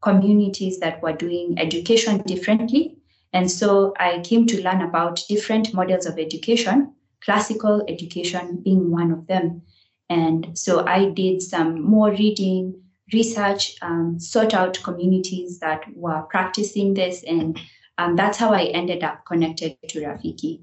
communities 0.00 0.78
that 0.80 1.02
were 1.02 1.12
doing 1.12 1.58
education 1.58 2.18
differently. 2.22 2.96
And 3.32 3.50
so 3.50 3.94
I 3.98 4.20
came 4.20 4.46
to 4.46 4.62
learn 4.62 4.82
about 4.82 5.22
different 5.28 5.74
models 5.74 6.06
of 6.06 6.18
education, 6.18 6.94
classical 7.24 7.84
education 7.88 8.60
being 8.62 8.90
one 8.90 9.10
of 9.10 9.26
them. 9.26 9.62
And 10.08 10.56
so 10.56 10.86
I 10.86 11.10
did 11.10 11.42
some 11.42 11.82
more 11.82 12.10
reading, 12.10 12.80
research, 13.12 13.76
um, 13.82 14.20
sought 14.20 14.54
out 14.54 14.82
communities 14.82 15.58
that 15.60 15.84
were 15.94 16.22
practicing 16.22 16.94
this. 16.94 17.24
And 17.24 17.58
um, 17.98 18.16
that's 18.16 18.38
how 18.38 18.52
I 18.52 18.64
ended 18.64 19.02
up 19.02 19.24
connected 19.24 19.76
to 19.88 20.00
Rafiki. 20.00 20.60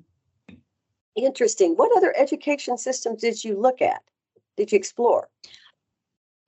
Interesting. 1.15 1.75
What 1.75 1.95
other 1.97 2.13
education 2.15 2.77
systems 2.77 3.21
did 3.21 3.43
you 3.43 3.59
look 3.59 3.81
at? 3.81 4.01
Did 4.57 4.71
you 4.71 4.77
explore? 4.77 5.29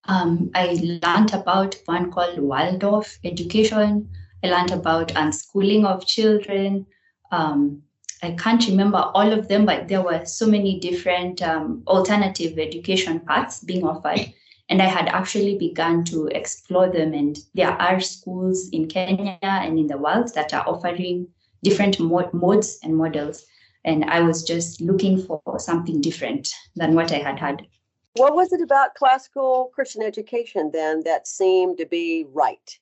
Um, 0.05 0.49
I 0.55 0.99
learned 1.03 1.33
about 1.33 1.75
one 1.85 2.11
called 2.11 2.39
Waldorf 2.39 3.17
education. 3.23 4.09
I 4.43 4.47
learned 4.47 4.71
about 4.71 5.09
unschooling 5.09 5.85
of 5.85 6.07
children. 6.07 6.87
Um, 7.31 7.83
I 8.23 8.31
can't 8.31 8.65
remember 8.67 8.97
all 8.97 9.31
of 9.31 9.47
them, 9.47 9.65
but 9.65 9.87
there 9.87 10.01
were 10.01 10.25
so 10.25 10.47
many 10.47 10.79
different 10.79 11.41
um, 11.41 11.83
alternative 11.87 12.57
education 12.59 13.19
paths 13.21 13.63
being 13.63 13.85
offered. 13.85 14.31
And 14.69 14.81
I 14.81 14.85
had 14.85 15.07
actually 15.07 15.57
begun 15.57 16.03
to 16.05 16.27
explore 16.27 16.89
them. 16.89 17.13
And 17.13 17.37
there 17.53 17.71
are 17.71 17.99
schools 17.99 18.69
in 18.69 18.87
Kenya 18.87 19.37
and 19.41 19.77
in 19.77 19.87
the 19.87 19.97
world 19.97 20.33
that 20.35 20.53
are 20.53 20.67
offering 20.67 21.27
different 21.63 21.99
mod- 21.99 22.33
modes 22.33 22.79
and 22.83 22.95
models. 22.95 23.45
And 23.83 24.05
I 24.05 24.21
was 24.21 24.43
just 24.43 24.81
looking 24.81 25.21
for 25.21 25.41
something 25.57 25.99
different 25.99 26.49
than 26.75 26.95
what 26.95 27.11
I 27.11 27.17
had 27.17 27.39
had. 27.39 27.67
What 28.15 28.35
was 28.35 28.51
it 28.51 28.61
about 28.61 28.95
classical 28.95 29.71
Christian 29.73 30.01
education 30.01 30.71
then 30.73 31.03
that 31.05 31.27
seemed 31.27 31.77
to 31.77 31.85
be 31.85 32.25
right? 32.33 32.79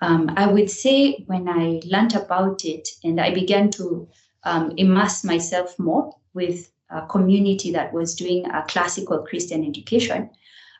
Um, 0.00 0.32
I 0.36 0.46
would 0.46 0.70
say 0.70 1.24
when 1.26 1.48
I 1.48 1.80
learned 1.86 2.16
about 2.16 2.64
it 2.64 2.88
and 3.04 3.20
I 3.20 3.32
began 3.32 3.70
to 3.72 4.08
um, 4.42 4.72
immerse 4.76 5.24
myself 5.24 5.78
more 5.78 6.12
with 6.34 6.70
a 6.90 7.06
community 7.06 7.70
that 7.72 7.92
was 7.92 8.14
doing 8.14 8.44
a 8.50 8.62
classical 8.62 9.18
Christian 9.20 9.64
education, 9.64 10.30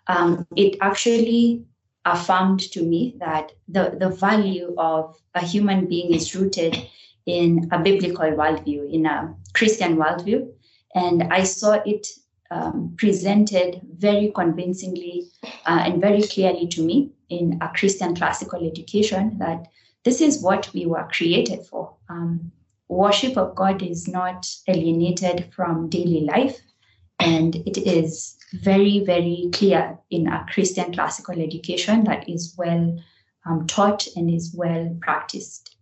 um, 0.09 0.47
it 0.57 0.77
actually 0.81 1.65
affirmed 2.05 2.61
to 2.73 2.83
me 2.83 3.15
that 3.19 3.53
the, 3.69 3.97
the 3.99 4.11
value 4.11 4.75
of 4.77 5.17
a 5.35 5.45
human 5.45 5.87
being 5.87 6.13
is 6.13 6.35
rooted 6.35 6.77
in 7.25 7.69
a 7.73 7.79
biblical 7.79 8.27
worldview, 8.27 8.93
in 8.93 9.07
a 9.07 9.35
Christian 9.55 9.97
worldview. 9.97 10.51
And 10.95 11.23
I 11.33 11.45
saw 11.45 11.81
it 11.87 12.09
um, 12.55 12.95
presented 12.97 13.81
very 13.99 14.31
convincingly 14.35 15.27
uh, 15.67 15.83
and 15.85 16.01
very 16.01 16.23
clearly 16.23 16.69
to 16.69 16.83
me 16.83 17.11
in 17.29 17.59
a 17.61 17.69
Christian 17.69 18.15
classical 18.15 18.65
education 18.67 19.37
that 19.39 19.67
this 20.05 20.21
is 20.21 20.43
what 20.43 20.73
we 20.73 20.87
were 20.87 21.09
created 21.13 21.67
for. 21.67 21.95
Um, 22.09 22.53
worship 22.89 23.37
of 23.37 23.57
God 23.57 23.83
is 23.83 24.07
not 24.07 24.47
alienated 24.69 25.53
from 25.53 25.89
daily 25.89 26.21
life, 26.21 26.61
and 27.19 27.57
it 27.57 27.77
is 27.79 28.37
very, 28.53 29.01
very 29.01 29.49
clear 29.53 29.99
in 30.11 30.29
a 30.29 30.47
Christian 30.53 30.93
classical 30.93 31.41
education 31.41 32.05
that 32.05 32.29
is 32.29 32.55
well 32.57 32.97
um, 33.47 33.67
taught 33.67 34.07
and 34.15 34.31
is 34.31 34.55
well 34.55 34.97
practiced. 35.01 35.77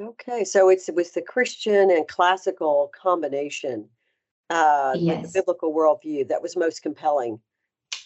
Okay, 0.00 0.44
so 0.44 0.68
it's 0.68 0.88
with 0.88 1.12
the 1.12 1.22
Christian 1.22 1.90
and 1.90 2.08
classical 2.08 2.90
combination 2.98 3.88
uh, 4.50 4.94
yes. 4.96 5.26
the 5.26 5.40
biblical 5.40 5.74
worldview 5.74 6.28
that 6.28 6.42
was 6.42 6.56
most 6.56 6.82
compelling 6.82 7.40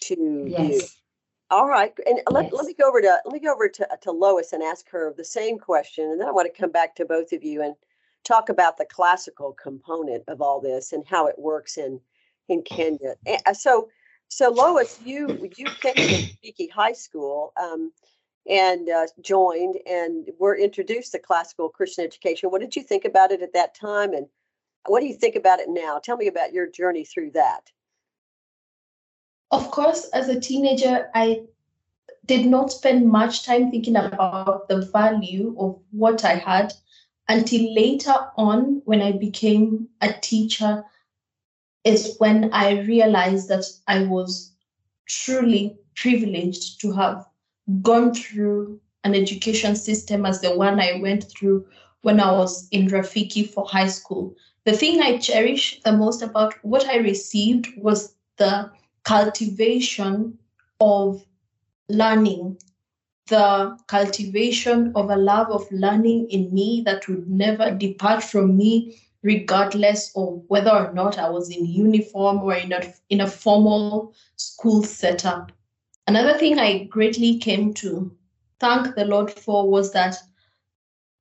to 0.01 0.45
yes. 0.47 0.69
you. 0.69 0.81
All 1.49 1.67
right, 1.67 1.93
and 2.07 2.19
let, 2.31 2.45
yes. 2.45 2.53
let 2.53 2.65
me 2.65 2.73
go 2.73 2.87
over 2.87 3.01
to 3.01 3.19
let 3.25 3.33
me 3.33 3.39
go 3.39 3.53
over 3.53 3.69
to, 3.69 3.87
to 4.01 4.11
Loise 4.11 4.53
and 4.53 4.63
ask 4.63 4.89
her 4.89 5.13
the 5.15 5.25
same 5.25 5.59
question, 5.59 6.05
and 6.05 6.19
then 6.19 6.27
I 6.27 6.31
want 6.31 6.51
to 6.51 6.61
come 6.61 6.71
back 6.71 6.95
to 6.95 7.05
both 7.05 7.31
of 7.31 7.43
you 7.43 7.61
and 7.61 7.75
talk 8.23 8.49
about 8.49 8.77
the 8.77 8.85
classical 8.85 9.53
component 9.53 10.23
of 10.27 10.41
all 10.41 10.59
this 10.59 10.93
and 10.93 11.05
how 11.05 11.27
it 11.27 11.37
works 11.37 11.77
in 11.77 11.99
in 12.49 12.63
Kenya. 12.63 13.15
Uh, 13.45 13.53
so, 13.53 13.89
so 14.29 14.49
Loise, 14.49 14.99
you 15.05 15.27
you 15.55 15.65
came 15.81 15.93
to 15.93 16.01
Rafiki 16.01 16.71
High 16.71 16.93
School 16.93 17.53
um, 17.61 17.91
and 18.49 18.89
uh, 18.89 19.05
joined, 19.21 19.75
and 19.85 20.29
were 20.39 20.57
introduced 20.57 21.11
to 21.11 21.19
classical 21.19 21.69
Christian 21.69 22.03
education. 22.03 22.49
What 22.49 22.61
did 22.61 22.75
you 22.75 22.81
think 22.81 23.05
about 23.05 23.31
it 23.31 23.43
at 23.43 23.53
that 23.53 23.75
time, 23.75 24.13
and 24.13 24.25
What 24.87 24.99
do 24.99 25.07
you 25.07 25.15
think 25.15 25.35
about 25.35 25.59
it 25.59 25.69
now? 25.69 25.99
Tell 25.99 26.17
me 26.17 26.27
about 26.27 26.53
your 26.53 26.69
journey 26.69 27.05
through 27.05 27.31
that. 27.31 27.71
Of 29.51 29.71
course, 29.71 30.09
as 30.09 30.29
a 30.29 30.39
teenager, 30.39 31.09
I 31.13 31.43
did 32.25 32.45
not 32.45 32.71
spend 32.71 33.09
much 33.09 33.45
time 33.45 33.69
thinking 33.69 33.95
about 33.95 34.67
the 34.67 34.81
value 34.81 35.55
of 35.59 35.79
what 35.91 36.25
I 36.25 36.35
had 36.35 36.73
until 37.29 37.73
later 37.73 38.15
on 38.35 38.81
when 38.85 39.01
I 39.01 39.11
became 39.13 39.87
a 40.01 40.11
teacher 40.11 40.83
is 41.83 42.15
when 42.17 42.51
I 42.53 42.81
realized 42.81 43.49
that 43.49 43.65
I 43.87 44.03
was 44.03 44.53
truly 45.07 45.77
privileged 45.95 46.81
to 46.81 46.91
have 46.93 47.25
gone 47.81 48.13
through 48.13 48.79
an 49.03 49.15
education 49.15 49.75
system 49.75 50.25
as 50.25 50.41
the 50.41 50.55
one 50.55 50.79
I 50.79 50.99
went 51.01 51.25
through 51.25 51.65
when 52.01 52.19
I 52.19 52.31
was 52.31 52.67
in 52.71 52.87
Rafiki 52.87 53.47
for 53.47 53.65
high 53.65 53.87
school. 53.87 54.35
The 54.65 54.73
thing 54.77 55.01
I 55.01 55.17
cherish 55.17 55.81
the 55.83 55.91
most 55.91 56.21
about 56.21 56.53
what 56.63 56.85
I 56.87 56.97
received 56.97 57.67
was 57.77 58.15
the 58.37 58.71
cultivation 59.03 60.39
of 60.79 61.25
learning, 61.89 62.57
the 63.27 63.77
cultivation 63.87 64.93
of 64.95 65.09
a 65.09 65.17
love 65.17 65.49
of 65.49 65.69
learning 65.69 66.29
in 66.29 66.53
me 66.53 66.81
that 66.85 67.07
would 67.09 67.29
never 67.29 67.71
depart 67.71 68.23
from 68.23 68.55
me, 68.55 69.01
regardless 69.21 70.11
of 70.15 70.43
whether 70.47 70.71
or 70.71 70.93
not 70.93 71.17
I 71.17 71.29
was 71.29 71.49
in 71.49 71.65
uniform 71.65 72.39
or 72.39 72.55
in 72.55 72.71
a, 72.71 72.93
in 73.09 73.19
a 73.19 73.27
formal 73.27 74.13
school 74.37 74.83
setup. 74.83 75.51
Another 76.07 76.37
thing 76.37 76.57
I 76.57 76.85
greatly 76.85 77.37
came 77.37 77.73
to 77.75 78.15
thank 78.59 78.95
the 78.95 79.05
Lord 79.05 79.31
for 79.31 79.69
was 79.69 79.91
that 79.91 80.15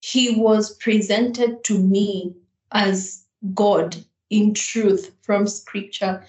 He 0.01 0.37
was 0.37 0.77
presented 0.77 1.65
to 1.65 1.79
me 1.79 2.35
as 2.71 3.22
God 3.55 3.97
in 4.31 4.55
truth 4.55 5.13
from 5.23 5.47
Scripture 5.47 6.25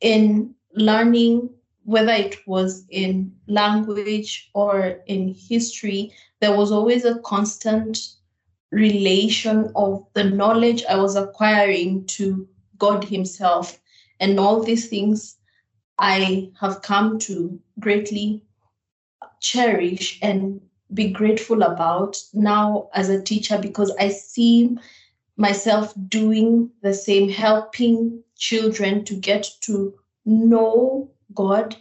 in 0.00 0.54
learning 0.74 1.50
whether 1.84 2.12
it 2.12 2.36
was 2.46 2.84
in 2.90 3.34
language 3.48 4.50
or 4.54 5.00
in 5.06 5.34
history, 5.34 6.12
there 6.40 6.56
was 6.56 6.70
always 6.70 7.04
a 7.04 7.18
constant 7.20 7.98
relation 8.70 9.70
of 9.74 10.06
the 10.14 10.24
knowledge 10.24 10.84
I 10.88 10.96
was 10.96 11.16
acquiring 11.16 12.06
to 12.06 12.48
God 12.78 13.04
Himself. 13.04 13.80
And 14.20 14.38
all 14.38 14.62
these 14.62 14.88
things 14.88 15.36
I 15.98 16.50
have 16.60 16.82
come 16.82 17.18
to 17.20 17.58
greatly 17.78 18.44
cherish 19.40 20.18
and 20.22 20.60
be 20.92 21.10
grateful 21.10 21.62
about 21.62 22.16
now 22.32 22.88
as 22.94 23.08
a 23.08 23.22
teacher 23.22 23.58
because 23.58 23.92
I 23.98 24.08
see 24.08 24.76
myself 25.40 25.94
doing 26.08 26.70
the 26.82 26.92
same, 26.92 27.28
helping 27.30 28.22
children 28.36 29.04
to 29.06 29.14
get 29.16 29.48
to 29.62 29.94
know 30.26 31.10
God 31.34 31.76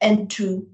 and 0.00 0.30
to 0.32 0.68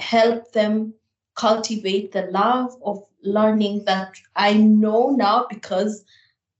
help 0.00 0.52
them 0.52 0.94
cultivate 1.36 2.12
the 2.12 2.22
love 2.30 2.72
of 2.82 3.04
learning 3.22 3.84
that 3.84 4.14
I 4.34 4.54
know 4.54 5.10
now 5.10 5.46
because 5.50 6.04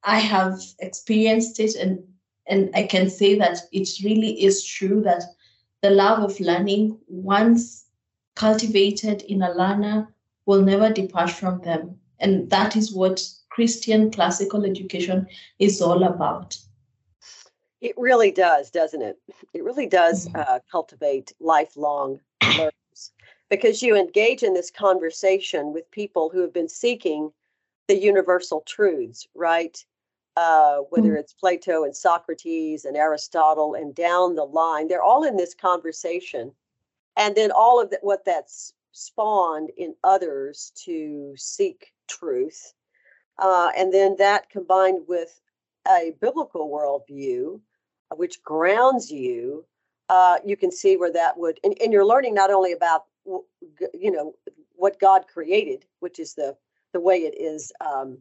I 0.03 0.19
have 0.19 0.61
experienced 0.79 1.59
it 1.59 1.75
and 1.75 2.03
and 2.47 2.71
I 2.75 2.83
can 2.83 3.09
say 3.09 3.39
that 3.39 3.61
it 3.73 3.89
really 4.05 4.45
is 4.45 4.63
true 4.63 5.01
that 5.03 5.23
the 5.81 5.89
love 5.89 6.19
of 6.23 6.39
learning 6.41 6.99
once 7.09 7.87
cultivated 8.37 9.23
in 9.23 9.41
a 9.41 9.55
learner 9.55 10.15
will 10.45 10.61
never 10.61 10.93
depart 10.93 11.31
from 11.31 11.63
them. 11.63 11.99
And 12.19 12.51
that 12.51 12.77
is 12.77 12.93
what 12.93 13.27
Christian 13.55 14.11
classical 14.11 14.65
education 14.65 15.27
is 15.59 15.81
all 15.81 16.03
about. 16.03 16.59
It 17.81 17.95
really 17.97 18.31
does, 18.31 18.71
doesn't 18.71 19.03
it? 19.03 19.17
It 19.53 19.63
really 19.63 19.87
does 19.87 20.27
mm-hmm. 20.27 20.41
uh, 20.41 20.59
cultivate 20.71 21.33
lifelong 21.39 22.21
learners 22.43 23.13
because 23.51 23.83
you 23.83 23.97
engage 23.97 24.43
in 24.43 24.55
this 24.55 24.71
conversation 24.71 25.73
with 25.73 25.91
people 25.91 26.31
who 26.31 26.41
have 26.41 26.53
been 26.53 26.69
seeking 26.69 27.31
the 27.87 27.97
universal 27.97 28.63
truths, 28.63 29.29
right? 29.35 29.85
Uh, 30.37 30.79
whether 30.91 31.11
mm-hmm. 31.11 31.19
it's 31.19 31.35
Plato 31.35 31.85
and 31.85 31.95
Socrates 31.95 32.85
and 32.85 32.97
Aristotle 32.97 33.75
and 33.75 33.95
down 33.95 34.35
the 34.35 34.45
line, 34.45 34.89
they're 34.89 35.03
all 35.03 35.23
in 35.23 35.37
this 35.37 35.55
conversation. 35.55 36.53
And 37.17 37.37
then 37.37 37.53
all 37.53 37.81
of 37.81 37.91
that, 37.91 38.03
what 38.03 38.25
that's 38.25 38.73
spawned 38.91 39.71
in 39.77 39.95
others 40.03 40.73
to 40.87 41.35
seek 41.37 41.93
truth. 42.09 42.73
Uh, 43.39 43.71
and 43.77 43.93
then 43.93 44.17
that 44.19 44.49
combined 44.51 45.03
with 45.09 45.41
a 45.89 46.15
biblical 46.21 46.71
worldview 46.71 47.61
which 48.17 48.43
grounds 48.43 49.11
you, 49.11 49.65
uh, 50.09 50.37
you 50.45 50.57
can 50.57 50.71
see 50.71 50.97
where 50.97 51.13
that 51.13 51.37
would, 51.39 51.59
and, 51.65 51.77
and 51.83 51.93
you're 51.93 52.07
learning 52.07 52.35
not 52.35 52.51
only 52.51 52.73
about, 52.73 53.05
you 53.95 54.11
know, 54.11 54.35
what 54.77 55.01
God 55.01 55.25
created, 55.33 55.85
which 56.01 56.19
is 56.19 56.35
the 56.35 56.57
the 56.93 57.01
way 57.01 57.17
it 57.23 57.35
is, 57.37 57.73
um, 57.81 58.19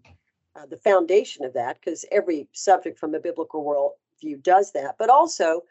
uh, 0.55 0.65
the 0.65 0.77
foundation 0.77 1.45
of 1.45 1.53
that, 1.53 1.79
because 1.79 2.05
every 2.11 2.47
subject 2.53 2.97
from 2.97 3.13
a 3.13 3.19
biblical 3.19 3.63
worldview 3.63 4.41
does 4.41 4.71
that, 4.71 4.95
but 4.97 5.11
also 5.11 5.61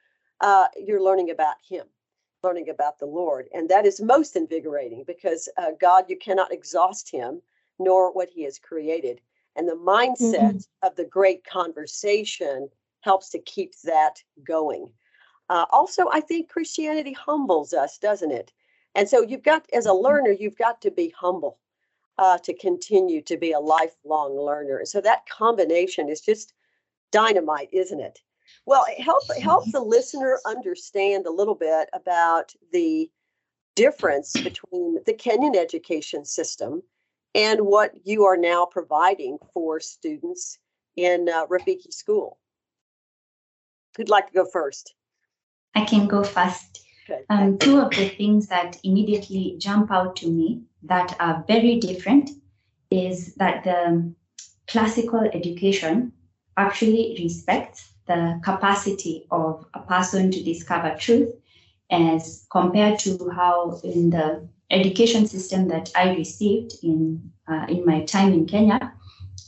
uh, 0.40 0.66
you're 0.76 1.02
learning 1.02 1.30
about 1.30 1.56
Him, 1.68 1.84
learning 2.44 2.68
about 2.68 3.00
the 3.00 3.06
Lord, 3.06 3.48
and 3.52 3.68
that 3.68 3.86
is 3.86 4.00
most 4.00 4.36
invigorating 4.36 5.02
because 5.04 5.48
uh, 5.58 5.72
God, 5.80 6.04
you 6.08 6.16
cannot 6.16 6.52
exhaust 6.52 7.10
Him 7.10 7.42
nor 7.80 8.12
what 8.12 8.28
He 8.32 8.44
has 8.44 8.58
created, 8.60 9.20
and 9.56 9.68
the 9.68 9.74
mindset 9.74 10.38
mm-hmm. 10.38 10.86
of 10.86 10.96
the 10.96 11.04
great 11.04 11.44
conversation 11.44 12.68
helps 13.00 13.30
to 13.30 13.38
keep 13.40 13.74
that 13.84 14.22
going. 14.46 14.90
Uh, 15.48 15.66
also, 15.70 16.06
I 16.12 16.20
think 16.20 16.48
Christianity 16.48 17.12
humbles 17.12 17.72
us, 17.72 17.98
doesn't 17.98 18.30
it? 18.30 18.52
And 18.94 19.08
so 19.08 19.22
you've 19.22 19.42
got, 19.42 19.66
as 19.72 19.86
a 19.86 19.90
mm-hmm. 19.90 20.04
learner, 20.04 20.30
you've 20.30 20.56
got 20.56 20.80
to 20.82 20.90
be 20.90 21.12
humble 21.18 21.58
uh, 22.18 22.38
to 22.38 22.54
continue 22.54 23.22
to 23.22 23.36
be 23.36 23.52
a 23.52 23.60
lifelong 23.60 24.38
learner. 24.38 24.82
So 24.84 25.00
that 25.00 25.26
combination 25.28 26.08
is 26.08 26.20
just 26.20 26.54
dynamite, 27.10 27.68
isn't 27.72 28.00
it? 28.00 28.20
Well, 28.66 28.84
help 28.98 29.22
help 29.40 29.64
the 29.70 29.80
listener 29.80 30.38
understand 30.46 31.26
a 31.26 31.32
little 31.32 31.54
bit 31.54 31.88
about 31.92 32.52
the 32.72 33.10
difference 33.74 34.32
between 34.32 34.98
the 35.06 35.14
Kenyan 35.14 35.56
education 35.56 36.24
system 36.24 36.82
and 37.34 37.60
what 37.62 37.92
you 38.04 38.24
are 38.24 38.36
now 38.36 38.66
providing 38.66 39.38
for 39.52 39.80
students 39.80 40.58
in 40.96 41.28
uh, 41.28 41.46
Rafiki 41.46 41.92
School. 41.92 42.38
Who'd 43.96 44.08
like 44.08 44.28
to 44.28 44.32
go 44.32 44.44
first? 44.44 44.94
I 45.74 45.84
can 45.84 46.06
go 46.06 46.24
first. 46.24 46.84
Um, 47.28 47.58
two 47.58 47.80
of 47.80 47.90
the 47.90 48.08
things 48.08 48.46
that 48.48 48.78
immediately 48.84 49.56
jump 49.58 49.90
out 49.90 50.16
to 50.16 50.28
me 50.28 50.62
that 50.84 51.16
are 51.20 51.44
very 51.46 51.78
different 51.78 52.30
is 52.90 53.34
that 53.36 53.64
the 53.64 54.14
classical 54.66 55.20
education 55.32 56.12
actually 56.56 57.16
respects 57.22 57.92
the 58.06 58.40
capacity 58.44 59.26
of 59.30 59.64
a 59.74 59.80
person 59.80 60.30
to 60.30 60.42
discover 60.42 60.94
truth 60.98 61.32
as 61.90 62.46
compared 62.50 62.98
to 62.98 63.30
how 63.30 63.80
in 63.84 64.10
the 64.10 64.48
education 64.72 65.26
system 65.26 65.68
that 65.68 65.90
I 65.94 66.14
received 66.14 66.72
in 66.82 67.30
uh, 67.48 67.66
in 67.68 67.84
my 67.84 68.04
time 68.04 68.32
in 68.32 68.46
Kenya. 68.46 68.92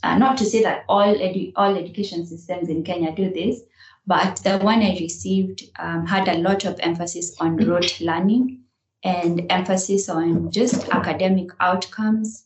Uh, 0.03 0.17
not 0.17 0.37
to 0.37 0.45
say 0.45 0.61
that 0.61 0.85
all 0.87 1.15
edu- 1.15 1.51
all 1.55 1.75
education 1.75 2.25
systems 2.25 2.69
in 2.69 2.83
Kenya 2.83 3.13
do 3.15 3.33
this, 3.33 3.61
but 4.05 4.37
the 4.43 4.59
one 4.59 4.81
I 4.83 4.97
received 4.99 5.63
um, 5.79 6.05
had 6.05 6.27
a 6.27 6.37
lot 6.37 6.65
of 6.65 6.79
emphasis 6.79 7.35
on 7.39 7.57
rote 7.57 7.99
learning 7.99 8.61
and 9.03 9.45
emphasis 9.49 10.09
on 10.09 10.51
just 10.51 10.89
academic 10.89 11.49
outcomes. 11.59 12.45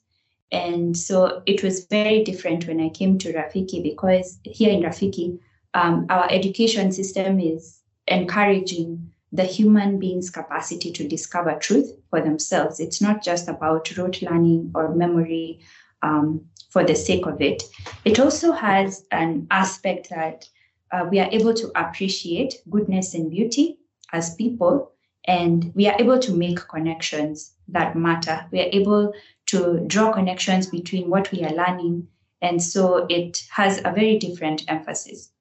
And 0.52 0.98
so 0.98 1.42
it 1.46 1.64
was 1.64 1.86
very 1.86 2.24
different 2.24 2.68
when 2.68 2.80
I 2.80 2.90
came 2.90 3.18
to 3.20 3.34
Rafiki 3.34 3.84
because 3.84 4.40
here 4.44 4.72
in 4.72 4.82
Rafiki, 4.82 5.40
um, 5.74 6.06
our 6.10 6.28
education 6.32 6.92
system 6.92 7.40
is 7.40 7.82
encouraging 8.08 9.12
the 9.32 9.44
human 9.44 10.00
being's 10.00 10.30
capacity 10.30 10.92
to 10.92 11.08
discover 11.08 11.54
truth 11.56 11.92
for 12.10 12.22
themselves. 12.22 12.80
It's 12.80 13.02
not 13.02 13.24
just 13.24 13.48
about 13.48 13.96
rote 13.98 14.22
learning 14.22 14.72
or 14.74 14.96
memory 14.96 15.60
um, 16.02 16.46
for 16.70 16.84
the 16.84 16.96
sake 16.96 17.26
of 17.26 17.42
it. 17.42 17.64
It 18.06 18.20
also 18.20 18.52
has 18.52 19.06
an 19.12 19.48
aspect 19.52 20.10
that 20.10 20.48
uh, 20.92 21.08
we 21.10 21.20
are 21.20 21.30
able 21.32 21.54
to 21.54 21.72
appreciate 21.76 22.56
goodness 22.70 23.14
and 23.14 23.30
beauty 23.30 23.78
as 24.12 24.36
people, 24.36 24.92
and 25.26 25.72
we 25.76 25.88
are 25.88 25.96
able 26.00 26.18
to 26.20 26.34
make 26.34 26.68
connections 26.68 27.54
that 27.68 27.96
matter. 27.96 28.46
We 28.52 28.62
are 28.62 28.70
able 28.72 29.14
to 29.48 29.84
draw 29.86 30.12
connections 30.12 30.68
between 30.68 31.10
what 31.10 31.32
we 31.32 31.44
are 31.44 31.54
learning, 31.54 32.08
and 32.42 32.62
so 32.62 33.06
it 33.10 33.44
has 33.52 33.80
a 33.80 33.92
very 33.92 34.18
different 34.18 34.64
emphasis. 34.68 35.32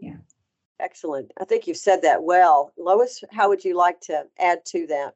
Yeah. 0.00 0.16
Excellent. 0.80 1.32
I 1.38 1.44
think 1.44 1.66
you've 1.66 1.76
said 1.76 2.02
that 2.02 2.22
well. 2.22 2.72
Loise, 2.78 3.22
how 3.30 3.48
would 3.48 3.64
you 3.64 3.76
like 3.76 4.00
to 4.02 4.24
add 4.38 4.64
to 4.66 4.86
that? 4.86 5.14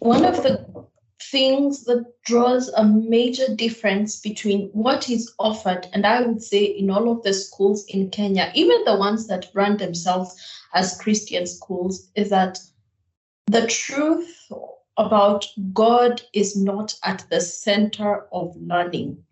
One 0.00 0.24
of 0.24 0.42
the 0.42 0.66
things 1.30 1.84
that 1.84 2.04
draws 2.24 2.68
a 2.70 2.84
major 2.84 3.54
difference 3.54 4.18
between 4.20 4.68
what 4.72 5.08
is 5.10 5.32
offered 5.38 5.86
and 5.92 6.06
i 6.06 6.22
would 6.22 6.42
say 6.42 6.64
in 6.64 6.90
all 6.90 7.12
of 7.12 7.22
the 7.22 7.32
schools 7.32 7.84
in 7.88 8.08
kenya 8.08 8.50
even 8.54 8.82
the 8.84 8.96
ones 8.96 9.26
that 9.26 9.52
brand 9.52 9.78
themselves 9.78 10.34
as 10.74 10.98
christian 10.98 11.46
schools 11.46 12.10
is 12.16 12.30
that 12.30 12.58
the 13.46 13.66
truth 13.66 14.50
about 14.96 15.46
god 15.74 16.22
is 16.32 16.56
not 16.56 16.94
at 17.04 17.24
the 17.30 17.40
center 17.40 18.26
of 18.32 18.56
learning 18.56 19.22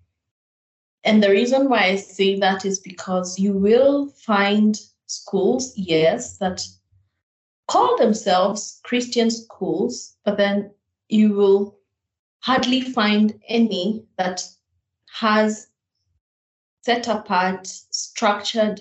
and 1.08 1.22
the 1.22 1.30
reason 1.30 1.68
why 1.70 1.84
i 1.84 1.96
say 1.96 2.38
that 2.38 2.64
is 2.64 2.78
because 2.80 3.38
you 3.38 3.52
will 3.52 4.08
find 4.08 4.80
schools 5.06 5.72
yes 5.76 6.36
that 6.38 6.60
call 7.66 7.96
themselves 7.96 8.80
christian 8.84 9.30
schools 9.30 10.16
but 10.24 10.36
then 10.36 10.70
you 11.08 11.32
will 11.32 11.78
hardly 12.40 12.82
find 12.82 13.40
any 13.48 14.04
that 14.18 14.42
has 15.10 15.68
set 16.82 17.08
apart 17.08 17.66
structured 17.66 18.80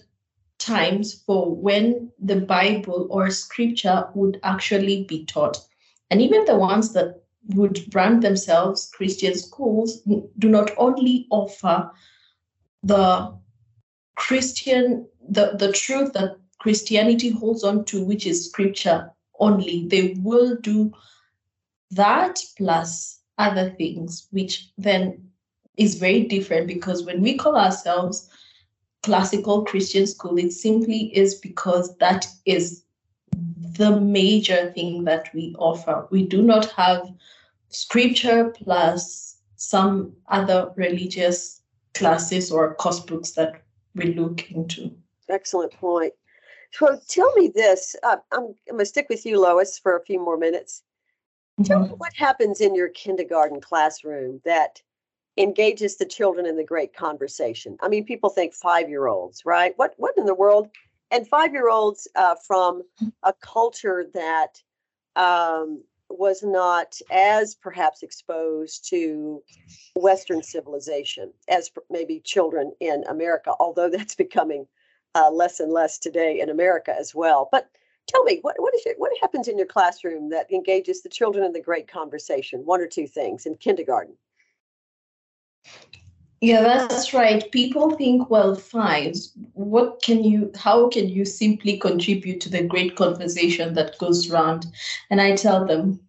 times 0.60 1.22
for 1.26 1.56
when 1.56 2.12
the 2.20 2.36
Bible 2.36 3.08
or 3.10 3.30
scripture 3.30 4.10
would 4.16 4.40
actually 4.44 5.04
be 5.04 5.26
taught. 5.26 5.58
And 6.10 6.22
even 6.22 6.46
the 6.46 6.58
ones 6.58 6.94
that 6.94 7.24
would 7.50 7.90
brand 7.90 8.24
themselves 8.24 8.92
Christian 8.94 9.36
schools 9.36 10.02
do 10.40 10.50
not 10.50 10.72
only 10.78 11.28
offer 11.30 11.92
the 12.88 13.38
Christian, 14.16 15.08
the, 15.30 15.56
the 15.58 15.72
truth 15.72 16.14
that 16.14 16.38
Christianity 16.60 17.30
holds 17.30 17.64
on 17.64 17.86
to, 17.86 18.04
which 18.04 18.26
is 18.26 18.46
scripture 18.46 19.12
only. 19.40 19.88
They 19.88 20.16
will 20.20 20.56
do 20.56 20.94
that 21.92 22.40
plus 22.58 23.20
other 23.38 23.70
things, 23.72 24.28
which 24.32 24.72
then 24.78 25.30
is 25.76 25.96
very 25.96 26.24
different 26.24 26.68
because 26.68 27.04
when 27.04 27.22
we 27.22 27.38
call 27.38 27.56
ourselves 27.56 28.30
classical 29.04 29.64
Christian 29.66 30.08
school, 30.08 30.38
it 30.38 30.52
simply 30.52 31.16
is 31.16 31.36
because 31.36 31.96
that 31.98 32.28
is 32.46 32.84
the 33.78 34.00
major 34.00 34.72
thing 34.74 35.04
that 35.04 35.30
we 35.34 35.56
offer. 35.60 36.08
We 36.10 36.26
do 36.26 36.42
not 36.42 36.72
have 36.72 37.08
scripture 37.70 38.50
plus 38.50 39.38
some 39.58 40.14
other 40.30 40.72
religious 40.76 41.62
classes 41.98 42.52
or 42.52 42.76
course 42.76 43.00
books 43.00 43.32
that 43.32 43.62
we 43.96 44.14
look 44.14 44.50
into. 44.52 44.92
Excellent 45.30 45.74
point. 45.74 46.14
So 46.72 47.00
tell 47.08 47.32
me 47.34 47.52
this. 47.54 47.96
Uh, 48.04 48.18
I'm, 48.32 48.44
I'm 48.44 48.54
going 48.76 48.80
to 48.80 48.86
stick 48.86 49.08
with 49.10 49.26
you, 49.26 49.40
Loise, 49.40 49.80
for 49.80 49.98
a 49.98 50.04
few 50.04 50.20
more 50.20 50.38
minutes. 50.38 50.84
Tell 51.64 51.80
me 51.80 51.88
mm-hmm. 51.88 51.96
what 51.96 52.14
happens 52.16 52.62
in 52.62 52.76
your 52.76 52.90
kindergarten 52.90 53.62
classroom 53.62 54.42
that 54.46 54.82
engages 55.38 55.98
the 55.98 56.06
children 56.06 56.46
in 56.46 56.56
the 56.56 56.64
great 56.64 56.94
conversation. 56.94 57.78
I 57.82 57.88
mean, 57.88 58.06
people 58.06 58.30
think 58.30 58.54
five 58.54 58.90
year 58.90 59.08
olds, 59.08 59.44
right? 59.46 59.74
What 59.78 59.94
what 59.98 60.16
in 60.18 60.26
the 60.26 60.36
world? 60.36 60.70
And 61.10 61.28
five 61.28 61.54
year 61.54 61.70
olds 61.70 62.08
uh, 62.16 62.36
from 62.46 62.84
a 63.24 63.34
culture 63.42 64.06
that 64.14 64.62
um, 65.16 65.84
was 66.10 66.44
not 66.44 67.00
as 67.12 67.56
perhaps 67.56 68.04
exposed 68.04 68.88
to 68.90 69.44
Western 69.96 70.42
civilization 70.42 71.34
as 71.50 71.72
maybe 71.90 72.20
children 72.22 72.72
in 72.80 73.04
America, 73.10 73.54
although 73.60 73.90
that's 73.96 74.16
becoming 74.16 74.68
uh, 75.16 75.30
less 75.32 75.60
and 75.60 75.72
less 75.72 75.98
today 75.98 76.40
in 76.40 76.50
America 76.50 76.96
as 76.98 77.14
well. 77.16 77.50
But 77.52 77.70
tell 78.08 78.24
me 78.24 78.40
what 78.42 78.56
what 78.60 78.74
is 78.74 78.86
your, 78.86 78.96
what 78.98 79.12
happens 79.22 79.48
in 79.48 79.58
your 79.58 79.68
classroom 79.68 80.30
that 80.30 80.52
engages 80.52 81.02
the 81.02 81.10
children 81.10 81.46
in 81.46 81.54
the 81.54 81.62
great 81.62 81.88
conversation 81.88 82.66
one 82.66 82.82
or 82.82 82.88
two 82.88 83.08
things 83.08 83.46
in 83.46 83.56
kindergarten 83.56 84.16
yeah 86.42 86.62
that's 86.62 87.14
right 87.14 87.52
people 87.52 87.92
think 87.92 88.30
well 88.30 88.56
fine 88.56 89.14
what 89.54 90.02
can 90.04 90.24
you 90.24 90.52
how 90.56 90.88
can 90.90 91.10
you 91.10 91.26
simply 91.26 91.78
contribute 91.78 92.40
to 92.40 92.50
the 92.50 92.64
great 92.64 92.96
conversation 92.96 93.74
that 93.74 93.98
goes 93.98 94.30
round? 94.30 94.68
and 95.10 95.20
i 95.22 95.36
tell 95.36 95.66
them 95.66 96.00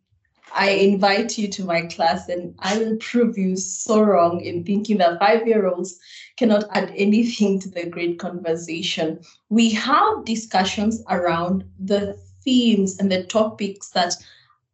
I 0.54 0.70
invite 0.70 1.36
you 1.36 1.48
to 1.48 1.64
my 1.64 1.82
class 1.82 2.28
and 2.28 2.54
I 2.60 2.78
will 2.78 2.96
prove 2.96 3.36
you 3.36 3.56
so 3.56 4.00
wrong 4.00 4.40
in 4.40 4.64
thinking 4.64 4.98
that 4.98 5.18
five 5.18 5.46
year 5.46 5.66
olds 5.66 5.98
cannot 6.36 6.64
add 6.72 6.92
anything 6.96 7.60
to 7.60 7.68
the 7.68 7.86
great 7.86 8.18
conversation. 8.18 9.20
We 9.50 9.70
have 9.70 10.24
discussions 10.24 11.02
around 11.08 11.64
the 11.78 12.18
themes 12.42 12.98
and 12.98 13.12
the 13.12 13.24
topics 13.24 13.90
that 13.90 14.14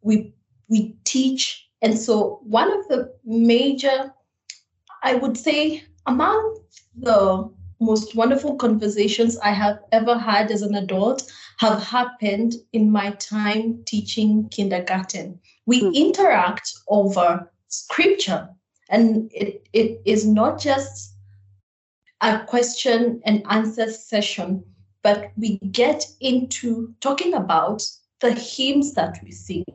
we 0.01 0.33
we 0.69 0.95
teach. 1.03 1.67
And 1.81 1.99
so 1.99 2.39
one 2.43 2.71
of 2.71 2.87
the 2.87 3.13
major, 3.23 4.13
I 5.05 5.13
would 5.13 5.37
say, 5.37 5.83
among 6.07 6.59
the 6.97 7.47
most 7.79 8.15
wonderful 8.15 8.55
conversations 8.55 9.37
I 9.37 9.51
have 9.51 9.79
ever 9.91 10.17
had 10.17 10.49
as 10.49 10.63
an 10.63 10.73
adult 10.73 11.31
have 11.59 11.83
happened 11.83 12.55
in 12.73 12.91
my 12.91 13.11
time 13.11 13.83
teaching 13.85 14.49
kindergarten. 14.49 15.39
We 15.67 15.83
mm. 15.83 15.93
interact 15.93 16.73
over 16.87 17.51
scripture, 17.67 18.49
and 18.89 19.31
it, 19.31 19.67
it 19.73 20.01
is 20.05 20.25
not 20.25 20.59
just 20.59 21.13
a 22.21 22.39
question 22.39 23.21
and 23.25 23.45
answer 23.47 23.91
session, 23.91 24.63
but 25.03 25.31
we 25.37 25.59
get 25.71 26.07
into 26.19 26.95
talking 26.99 27.35
about 27.35 27.83
the 28.21 28.31
hymns 28.31 28.95
that 28.95 29.19
we 29.23 29.29
sing. 29.29 29.65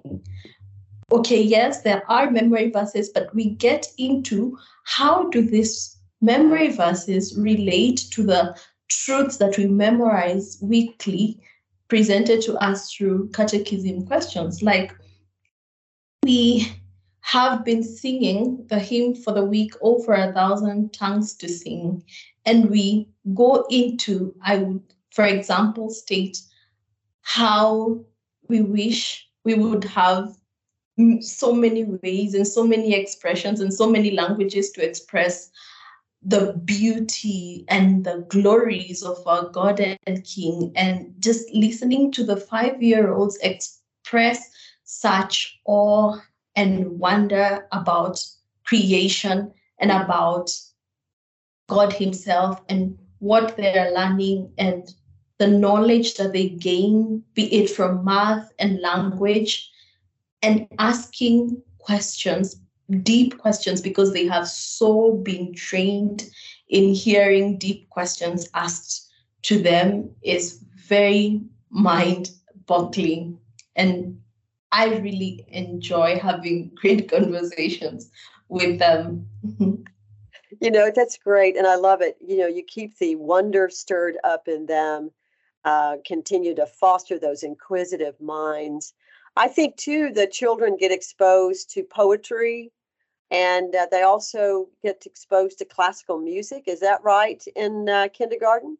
Okay, 1.12 1.42
yes, 1.42 1.82
there 1.82 2.02
are 2.10 2.30
memory 2.30 2.70
verses, 2.70 3.08
but 3.08 3.34
we 3.34 3.50
get 3.50 3.86
into 3.98 4.56
how 4.84 5.28
do 5.30 5.42
these 5.42 5.96
memory 6.20 6.70
verses 6.70 7.36
relate 7.36 8.04
to 8.12 8.22
the 8.22 8.56
truths 8.88 9.36
that 9.38 9.56
we 9.56 9.66
memorize 9.66 10.58
weekly 10.62 11.40
presented 11.88 12.40
to 12.42 12.54
us 12.56 12.92
through 12.92 13.28
catechism 13.30 14.06
questions. 14.06 14.62
Like 14.62 14.94
we 16.22 16.72
have 17.20 17.64
been 17.64 17.82
singing 17.82 18.66
the 18.68 18.78
hymn 18.78 19.14
for 19.14 19.32
the 19.32 19.44
week 19.44 19.72
over 19.80 20.12
a 20.14 20.32
thousand 20.32 20.92
tongues 20.92 21.34
to 21.34 21.48
sing 21.48 22.02
and 22.44 22.68
we 22.68 23.08
go 23.34 23.64
into 23.70 24.34
i 24.42 24.56
would 24.56 24.82
for 25.12 25.24
example 25.24 25.90
state 25.90 26.38
how 27.22 28.00
we 28.48 28.62
wish 28.62 29.28
we 29.44 29.54
would 29.54 29.84
have 29.84 30.34
so 31.20 31.52
many 31.52 31.84
ways 31.84 32.34
and 32.34 32.46
so 32.46 32.66
many 32.66 32.94
expressions 32.94 33.60
and 33.60 33.72
so 33.72 33.88
many 33.88 34.10
languages 34.10 34.70
to 34.72 34.84
express 34.84 35.50
the 36.22 36.52
beauty 36.64 37.64
and 37.68 38.04
the 38.04 38.26
glories 38.28 39.02
of 39.02 39.26
our 39.26 39.48
God 39.48 39.80
and 39.80 40.24
King, 40.24 40.72
and 40.76 41.14
just 41.18 41.48
listening 41.54 42.12
to 42.12 42.24
the 42.24 42.36
five 42.36 42.82
year 42.82 43.12
olds 43.12 43.38
express 43.42 44.50
such 44.84 45.58
awe 45.64 46.18
and 46.56 46.98
wonder 46.98 47.66
about 47.72 48.22
creation 48.64 49.50
and 49.78 49.90
about 49.90 50.50
God 51.68 51.92
Himself 51.92 52.60
and 52.68 52.98
what 53.20 53.56
they're 53.56 53.92
learning 53.92 54.52
and 54.58 54.92
the 55.38 55.46
knowledge 55.46 56.14
that 56.14 56.34
they 56.34 56.50
gain, 56.50 57.24
be 57.32 57.44
it 57.54 57.70
from 57.70 58.04
math 58.04 58.52
and 58.58 58.80
language, 58.80 59.69
and 60.42 60.66
asking 60.78 61.62
questions 61.78 62.56
deep 63.02 63.38
questions 63.38 63.80
because 63.80 64.12
they 64.12 64.26
have 64.26 64.48
so 64.48 65.12
been 65.12 65.54
trained 65.54 66.28
in 66.68 66.94
hearing 66.94 67.58
deep 67.58 67.88
questions 67.90 68.48
asked 68.54 69.08
to 69.42 69.60
them 69.62 70.10
is 70.22 70.64
very 70.74 71.40
mind 71.70 72.30
boggling. 72.66 73.38
And 73.76 74.20
I 74.72 74.96
really 74.96 75.44
enjoy 75.48 76.18
having 76.18 76.70
great 76.74 77.10
conversations 77.10 78.10
with 78.48 78.78
them. 78.78 79.26
you 80.60 80.70
know, 80.70 80.90
that's 80.94 81.16
great. 81.16 81.56
And 81.56 81.66
I 81.66 81.76
love 81.76 82.02
it. 82.02 82.16
You 82.20 82.38
know, 82.38 82.46
you 82.46 82.62
keep 82.62 82.98
the 82.98 83.16
wonder 83.16 83.68
stirred 83.70 84.16
up 84.24 84.48
in 84.48 84.66
them, 84.66 85.10
uh, 85.64 85.96
continue 86.04 86.54
to 86.56 86.66
foster 86.66 87.18
those 87.18 87.42
inquisitive 87.42 88.20
minds. 88.20 88.94
I 89.36 89.48
think, 89.48 89.76
too, 89.76 90.10
the 90.12 90.26
children 90.26 90.76
get 90.76 90.92
exposed 90.92 91.70
to 91.70 91.82
poetry 91.84 92.72
and 93.30 93.74
uh, 93.74 93.86
they 93.90 94.02
also 94.02 94.68
get 94.82 95.04
exposed 95.06 95.58
to 95.58 95.64
classical 95.64 96.18
music. 96.18 96.64
Is 96.66 96.80
that 96.80 97.02
right 97.04 97.42
in 97.54 97.88
uh, 97.88 98.08
kindergarten? 98.12 98.76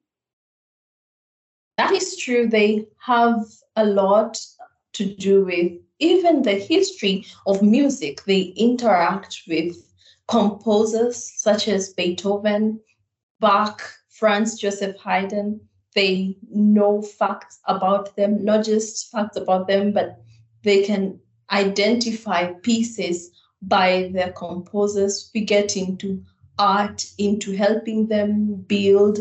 That 1.79 1.93
is 1.93 2.17
true. 2.17 2.49
They 2.49 2.87
have 2.99 3.45
a 3.77 3.85
lot 3.85 4.39
to 4.95 5.15
do 5.15 5.45
with 5.45 5.73
even 5.99 6.43
the 6.43 6.55
history 6.55 7.25
of 7.47 7.63
music. 7.63 8.25
They 8.25 8.53
interact 8.57 9.43
with 9.49 9.77
composers 10.29 11.33
such 11.41 11.69
as 11.69 11.95
Beethoven, 11.95 12.81
Bach, 13.39 13.83
Franz 14.09 14.59
Joseph 14.59 14.97
Haydn. 14.97 15.61
They 15.95 16.37
know 16.51 17.03
facts 17.03 17.61
about 17.67 18.15
them, 18.17 18.45
not 18.45 18.65
just 18.65 19.11
facts 19.11 19.37
about 19.37 19.67
them, 19.67 19.93
but 19.93 20.21
they 20.63 20.83
can 20.85 21.19
identify 21.51 22.53
pieces 22.63 23.31
by 23.63 24.11
their 24.13 24.33
composers. 24.33 25.31
We 25.35 25.43
get 25.43 25.77
into 25.77 26.23
art, 26.59 27.05
into 27.19 27.57
helping 27.57 28.07
them 28.09 28.57
build 28.67 29.19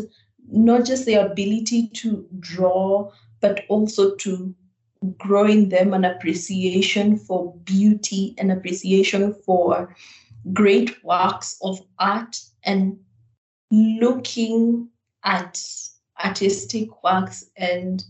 not 0.48 0.84
just 0.84 1.06
their 1.06 1.26
ability 1.26 1.88
to 1.94 2.26
draw, 2.38 3.10
but 3.40 3.64
also 3.68 4.14
to 4.16 4.54
grow 5.16 5.46
in 5.46 5.68
them 5.68 5.94
an 5.94 6.04
appreciation 6.04 7.16
for 7.16 7.54
beauty, 7.64 8.34
an 8.38 8.50
appreciation 8.50 9.34
for 9.46 9.94
great 10.52 11.02
works 11.04 11.56
of 11.62 11.80
art, 11.98 12.38
and 12.64 12.98
looking 13.70 14.88
at 15.24 15.62
artistic 16.22 17.02
works 17.02 17.46
and 17.56 18.04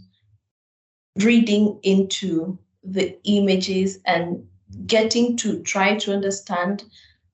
reading 1.23 1.79
into 1.83 2.59
the 2.83 3.19
images 3.25 3.99
and 4.07 4.47
getting 4.87 5.37
to 5.37 5.61
try 5.63 5.97
to 5.97 6.13
understand 6.13 6.85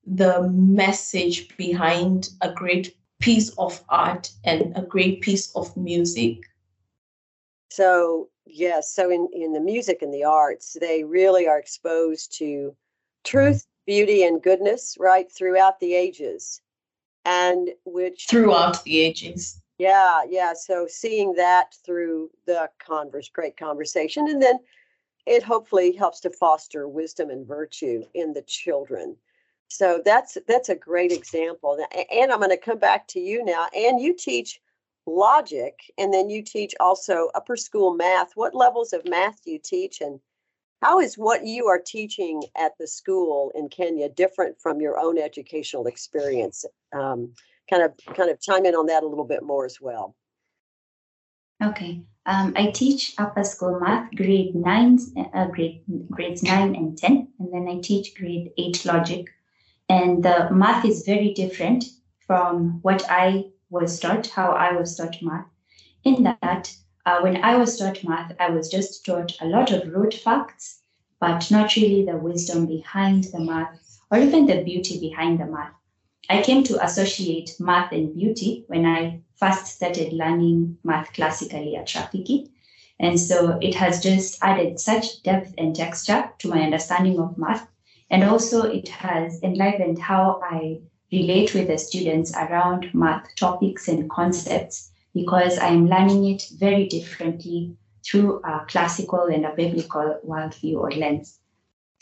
the 0.06 0.42
message 0.50 1.54
behind 1.56 2.30
a 2.40 2.52
great 2.52 2.96
piece 3.20 3.50
of 3.59 3.82
art 3.88 4.30
and 4.44 4.72
a 4.76 4.82
great 4.82 5.20
piece 5.20 5.54
of 5.56 5.76
music. 5.76 6.38
So, 7.70 8.28
yes, 8.46 8.92
so 8.92 9.11
in, 9.11 9.28
in 9.32 9.52
the 9.52 9.61
music 9.61 10.02
and 10.02 10.12
the 10.14 10.24
arts, 10.24 10.76
they 10.80 11.04
really 11.04 11.46
are 11.48 11.59
exposed 11.59 12.37
to 12.38 12.74
truth, 13.24 13.66
beauty, 13.87 14.22
and 14.22 14.42
goodness 14.42 14.96
right 14.98 15.30
throughout 15.30 15.80
the 15.80 15.94
ages. 15.94 16.61
And 17.24 17.70
which 17.85 18.26
throughout 18.28 18.85
the 18.85 19.00
ages. 19.00 19.61
Yeah, 19.78 20.22
yeah. 20.28 20.52
So 20.54 20.87
seeing 20.88 21.35
that 21.35 21.74
through 21.85 22.30
the 22.46 22.70
converse, 22.78 23.28
great 23.28 23.56
conversation, 23.56 24.28
and 24.28 24.40
then 24.40 24.59
it 25.26 25.42
hopefully 25.42 25.92
helps 25.92 26.20
to 26.20 26.30
foster 26.30 26.88
wisdom 26.88 27.30
and 27.30 27.46
virtue 27.46 28.04
in 28.14 28.32
the 28.32 28.42
children. 28.42 29.16
So 29.68 30.00
that's 30.04 30.38
that's 30.46 30.68
a 30.68 30.76
great 30.76 31.12
example. 31.12 31.78
And 32.12 32.30
I'm 32.30 32.38
going 32.38 32.50
to 32.50 32.56
come 32.56 32.78
back 32.78 33.08
to 33.08 33.20
you 33.20 33.44
now. 33.44 33.66
And 33.74 34.00
you 34.00 34.14
teach 34.14 34.60
logic, 35.06 35.92
and 35.98 36.12
then 36.12 36.30
you 36.30 36.42
teach 36.42 36.74
also 36.80 37.30
upper 37.34 37.56
school 37.56 37.94
math. 37.94 38.32
What 38.34 38.54
levels 38.54 38.92
of 38.92 39.08
math 39.08 39.42
do 39.44 39.50
you 39.50 39.58
teach, 39.58 40.00
and 40.00 40.20
how 40.82 41.00
is 41.00 41.16
what 41.16 41.44
you 41.44 41.66
are 41.66 41.80
teaching 41.84 42.44
at 42.56 42.72
the 42.78 42.86
school 42.86 43.50
in 43.54 43.68
Kenya 43.68 44.08
different 44.08 44.60
from 44.60 44.80
your 44.80 44.98
own 44.98 45.18
educational 45.18 45.86
experience? 45.86 46.64
Um, 46.92 47.32
kind 47.68 47.82
of 47.82 47.92
kind 48.14 48.30
of 48.30 48.40
chime 48.40 48.66
in 48.66 48.74
on 48.74 48.86
that 48.86 49.02
a 49.02 49.08
little 49.08 49.24
bit 49.24 49.42
more 49.42 49.64
as 49.64 49.80
well. 49.80 50.14
Okay. 51.62 52.03
Um, 52.27 52.53
I 52.57 52.71
teach 52.71 53.14
upper 53.19 53.45
school 53.45 53.79
math, 53.79 54.14
grade 54.14 54.55
nine, 54.55 54.99
uh, 55.33 55.47
grade 55.47 55.83
grades 56.11 56.42
nine 56.42 56.75
and 56.75 56.99
ten, 56.99 57.29
and 57.38 57.53
then 57.53 57.69
I 57.69 57.81
teach 57.81 58.16
grade 58.16 58.51
eight 58.59 58.85
logic. 58.85 59.29
And 59.88 60.25
the 60.25 60.49
math 60.51 60.85
is 60.85 61.07
very 61.07 61.33
different 61.33 61.85
from 62.27 62.81
what 62.83 63.09
I 63.09 63.45
was 63.71 64.01
taught, 64.01 64.27
how 64.27 64.51
I 64.51 64.73
was 64.73 64.97
taught 64.97 65.23
math. 65.23 65.47
In 66.03 66.25
that, 66.25 66.75
uh, 67.07 67.21
when 67.21 67.42
I 67.45 67.57
was 67.57 67.79
taught 67.79 68.03
math, 68.03 68.33
I 68.40 68.51
was 68.51 68.69
just 68.69 69.07
taught 69.07 69.40
a 69.40 69.47
lot 69.47 69.71
of 69.71 69.88
rote 69.92 70.14
facts, 70.14 70.83
but 71.21 71.49
not 71.51 71.77
really 71.77 72.05
the 72.05 72.16
wisdom 72.16 72.66
behind 72.66 73.25
the 73.25 73.40
math 73.40 74.01
or 74.11 74.19
even 74.19 74.47
the 74.47 74.64
beauty 74.64 74.99
behind 74.99 75.38
the 75.38 75.47
math. 75.47 75.73
I 76.29 76.42
came 76.42 76.64
to 76.64 76.85
associate 76.85 77.55
math 77.61 77.92
and 77.92 78.12
beauty 78.12 78.64
when 78.66 78.85
I 78.85 79.23
first 79.37 79.66
started 79.66 80.12
learning 80.12 80.79
math 80.85 81.12
classically 81.12 81.77
at 81.77 81.87
Rafiki. 81.88 82.51
And 82.99 83.20
so 83.20 83.59
it 83.61 83.75
has 83.75 84.03
just 84.03 84.38
added 84.42 84.81
such 84.81 85.22
depth 85.22 85.55
and 85.59 85.77
texture 85.77 86.31
to 86.38 86.49
my 86.49 86.62
understanding 86.62 87.18
of 87.18 87.37
math. 87.37 87.68
And 88.11 88.25
also 88.25 88.62
it 88.62 88.88
has 88.88 89.42
enlivened 89.42 89.99
how 89.99 90.40
I 90.42 90.81
relate 91.12 91.55
with 91.55 91.68
the 91.68 91.79
students 91.79 92.33
around 92.35 92.90
math 92.94 93.35
topics 93.37 93.88
and 93.88 94.09
concepts 94.11 94.90
because 95.14 95.59
I 95.59 95.68
am 95.68 95.88
learning 95.88 96.27
it 96.27 96.44
very 96.57 96.87
differently 96.87 97.77
through 98.05 98.40
a 98.44 98.64
classical 98.68 99.25
and 99.25 99.44
a 99.44 99.55
biblical 99.55 100.20
worldview 100.25 100.77
or 100.77 100.90
lens. 100.92 101.38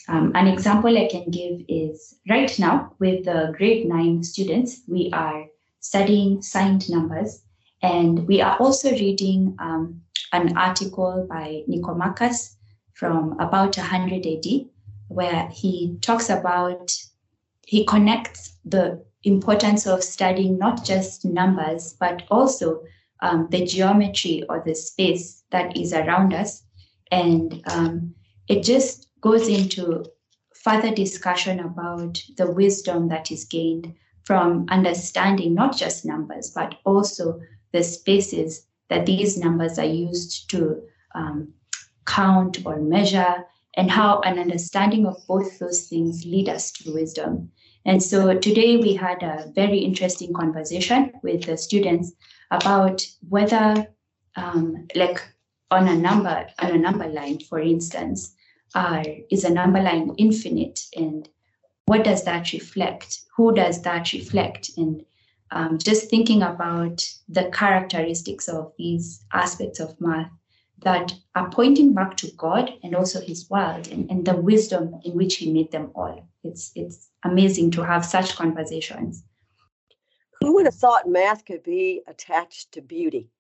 Um, 0.09 0.33
an 0.35 0.47
example 0.47 0.97
I 0.99 1.09
can 1.09 1.31
give 1.31 1.63
is 1.67 2.17
right 2.29 2.57
now 2.59 2.95
with 2.99 3.25
the 3.25 3.55
grade 3.57 3.87
nine 3.87 4.23
students, 4.23 4.83
we 4.87 5.11
are 5.13 5.47
studying 5.85 6.41
signed 6.41 6.89
numbers 6.89 7.45
and 7.83 8.27
we 8.27 8.41
are 8.41 8.57
also 8.59 8.91
reading 8.93 9.55
um, 9.59 10.01
an 10.33 10.57
article 10.57 11.27
by 11.29 11.63
Nicomachus 11.69 12.57
from 12.95 13.39
about 13.39 13.77
100 13.77 14.27
AD 14.27 14.47
where 15.09 15.49
he 15.53 15.99
talks 16.01 16.31
about, 16.31 16.91
he 17.67 17.85
connects 17.85 18.57
the 18.65 19.05
importance 19.25 19.87
of 19.87 20.03
studying 20.03 20.57
not 20.57 20.83
just 20.83 21.27
numbers, 21.27 21.95
but 22.01 22.23
also 22.31 22.83
um, 23.21 23.49
the 23.51 23.67
geometry 23.67 24.43
or 24.49 24.63
the 24.65 24.75
space 24.75 25.45
that 25.51 25.77
is 25.77 25.93
around 25.93 26.33
us. 26.33 26.63
And 27.11 27.63
um, 27.67 28.15
it 28.49 28.63
just 28.63 29.09
goes 29.21 29.47
into 29.47 30.07
further 30.55 30.95
discussion 30.95 31.61
about 31.61 32.19
the 32.39 32.51
wisdom 32.51 33.09
that 33.09 33.31
is 33.31 33.45
gained 33.45 33.95
from 34.25 34.67
understanding 34.71 35.55
not 35.55 35.77
just 35.77 36.05
numbers, 36.05 36.51
but 36.51 36.77
also 36.85 37.41
the 37.73 37.83
spaces 37.83 38.67
that 38.89 39.07
these 39.07 39.39
numbers 39.39 39.79
are 39.79 39.85
used 39.85 40.51
to 40.51 40.83
um, 41.15 41.53
count 42.07 42.59
or 42.67 42.79
measure, 42.81 43.45
and 43.77 43.91
how 43.91 44.21
an 44.21 44.39
understanding 44.39 45.07
of 45.07 45.17
both 45.27 45.59
those 45.59 45.89
things 45.89 46.25
lead 46.25 46.49
us 46.49 46.71
to 46.71 46.93
wisdom. 46.95 47.51
And 47.85 48.03
so 48.03 48.39
today 48.39 48.77
we 48.77 48.95
had 48.95 49.23
a 49.23 49.51
very 49.55 49.79
interesting 49.79 50.33
conversation 50.33 51.13
with 51.23 51.45
the 51.45 51.57
students 51.57 52.13
about 52.51 53.07
whether, 53.29 53.89
um, 54.37 54.87
like 54.95 55.21
on 55.71 55.89
a 55.89 55.97
number 55.97 56.47
on 56.61 56.71
a 56.71 56.79
number 56.79 57.09
line, 57.09 57.41
for 57.41 57.59
instance, 57.59 58.35
R 58.75 59.03
is 59.31 59.45
a 59.45 59.51
number 59.51 59.83
line 59.83 60.15
infinite. 60.19 60.81
And 60.97 61.29
what 61.87 62.05
does 62.05 62.25
that 62.25 62.53
reflect? 62.53 63.21
Who 63.37 63.55
does 63.55 63.83
that 63.83 64.13
reflect? 64.13 64.71
And 64.77 65.05
um, 65.51 65.79
just 65.79 66.09
thinking 66.09 66.43
about 66.43 67.07
the 67.29 67.51
characteristics 67.53 68.49
of 68.49 68.73
these 68.79 69.25
aspects 69.33 69.81
of 69.81 70.01
math 70.01 70.31
that 70.79 71.13
are 71.35 71.51
pointing 71.51 71.95
back 71.95 72.17
to 72.19 72.31
God 72.37 72.73
and 72.83 72.95
also 72.95 73.21
His 73.21 73.49
world 73.49 73.89
and, 73.89 74.11
and 74.11 74.25
the 74.25 74.37
wisdom 74.37 75.01
in 75.05 75.15
which 75.15 75.37
He 75.37 75.53
made 75.53 75.73
them 75.73 75.91
all. 75.95 76.29
It's 76.43 76.73
it's 76.75 77.09
amazing 77.25 77.71
to 77.73 77.85
have 77.85 78.05
such 78.05 78.37
conversations. 78.37 79.25
Who 80.41 80.55
would 80.55 80.67
have 80.67 80.75
thought 80.75 81.09
math 81.09 81.45
could 81.45 81.63
be 81.63 82.03
attached 82.07 82.73
to 82.73 82.83
beauty? 82.83 83.31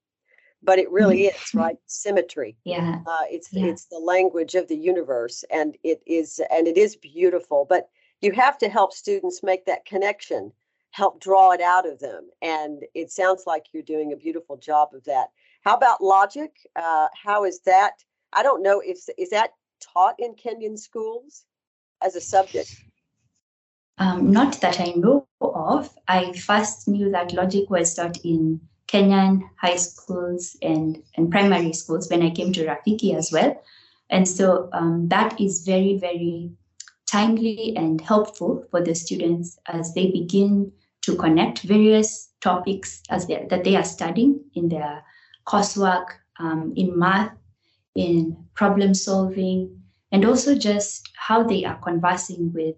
but 0.64 0.78
it 0.78 0.90
really 0.90 1.24
mm-hmm. 1.24 1.36
is 1.36 1.54
right 1.54 1.76
symmetry 1.86 2.56
yeah 2.64 3.00
uh, 3.06 3.24
it's 3.30 3.52
yeah. 3.52 3.66
it's 3.66 3.86
the 3.86 3.98
language 3.98 4.54
of 4.54 4.66
the 4.68 4.76
universe 4.76 5.44
and 5.50 5.76
it 5.84 6.02
is 6.06 6.40
and 6.50 6.66
it 6.66 6.76
is 6.76 6.96
beautiful 6.96 7.66
but 7.68 7.88
you 8.20 8.32
have 8.32 8.58
to 8.58 8.68
help 8.68 8.92
students 8.92 9.42
make 9.42 9.66
that 9.66 9.84
connection 9.84 10.52
help 10.90 11.20
draw 11.20 11.50
it 11.50 11.60
out 11.60 11.88
of 11.88 11.98
them 11.98 12.28
and 12.40 12.84
it 12.94 13.10
sounds 13.10 13.42
like 13.46 13.64
you're 13.72 13.82
doing 13.82 14.12
a 14.12 14.16
beautiful 14.16 14.56
job 14.56 14.90
of 14.94 15.02
that. 15.04 15.26
How 15.62 15.74
about 15.76 16.02
logic? 16.02 16.52
Uh, 16.76 17.08
how 17.20 17.44
is 17.44 17.60
that? 17.66 17.94
I 18.32 18.42
don't 18.42 18.62
know 18.62 18.80
if 18.84 18.98
is 19.18 19.30
that 19.30 19.50
taught 19.80 20.14
in 20.18 20.34
kenyan 20.34 20.78
schools 20.78 21.44
as 22.02 22.14
a 22.14 22.20
subject? 22.20 22.76
Um, 23.98 24.30
not 24.30 24.60
that 24.60 24.80
i 24.80 24.92
know 24.96 25.26
of. 25.40 25.90
I 26.08 26.32
first 26.32 26.88
knew 26.88 27.10
that 27.10 27.32
logic 27.32 27.70
was 27.70 27.94
taught 27.94 28.18
in 28.24 28.60
Kenyan 28.88 29.42
high 29.56 29.76
schools 29.76 30.56
and, 30.62 31.02
and 31.16 31.30
primary 31.30 31.72
schools 31.72 32.10
when 32.10 32.22
I 32.22 32.30
came 32.30 32.52
to 32.52 32.66
Rafiki 32.66 33.14
as 33.16 33.32
well. 33.32 33.60
And 34.10 34.28
so 34.28 34.68
um, 34.72 35.08
that 35.08 35.40
is 35.40 35.64
very, 35.64 35.96
very 35.98 36.52
timely 37.14 37.74
and 37.76 38.00
helpful 38.00 38.64
for 38.70 38.80
the 38.82 38.94
students 38.94 39.58
as 39.66 39.94
they 39.94 40.10
begin 40.10 40.72
to 41.02 41.14
connect 41.16 41.60
various 41.60 42.30
topics 42.40 43.02
as 43.10 43.26
they, 43.26 43.46
that 43.50 43.64
they 43.64 43.76
are 43.76 43.84
studying 43.84 44.40
in 44.54 44.68
their 44.68 45.02
coursework, 45.46 46.06
um, 46.40 46.72
in 46.76 46.98
math, 46.98 47.32
in 47.94 48.36
problem 48.54 48.94
solving, 48.94 49.80
and 50.10 50.24
also 50.24 50.54
just 50.54 51.08
how 51.16 51.42
they 51.42 51.64
are 51.64 51.78
conversing 51.78 52.52
with 52.52 52.74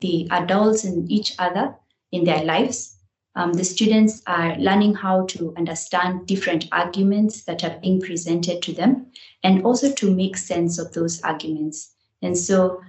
the 0.00 0.26
adults 0.30 0.84
and 0.84 1.10
each 1.10 1.34
other 1.38 1.74
in 2.12 2.24
their 2.24 2.44
lives 2.44 2.96
um, 3.36 3.52
the 3.52 3.64
students 3.64 4.22
are 4.26 4.56
learning 4.56 4.94
how 4.94 5.26
to 5.26 5.52
understand 5.58 6.26
different 6.26 6.66
arguments 6.72 7.44
that 7.44 7.62
are 7.62 7.78
being 7.80 8.00
presented 8.00 8.62
to 8.62 8.72
them 8.72 9.12
and 9.44 9.62
also 9.62 9.92
to 9.92 10.14
make 10.14 10.38
sense 10.38 10.78
of 10.78 10.92
those 10.94 11.20
arguments. 11.20 11.92
And 12.22 12.36
so, 12.36 12.80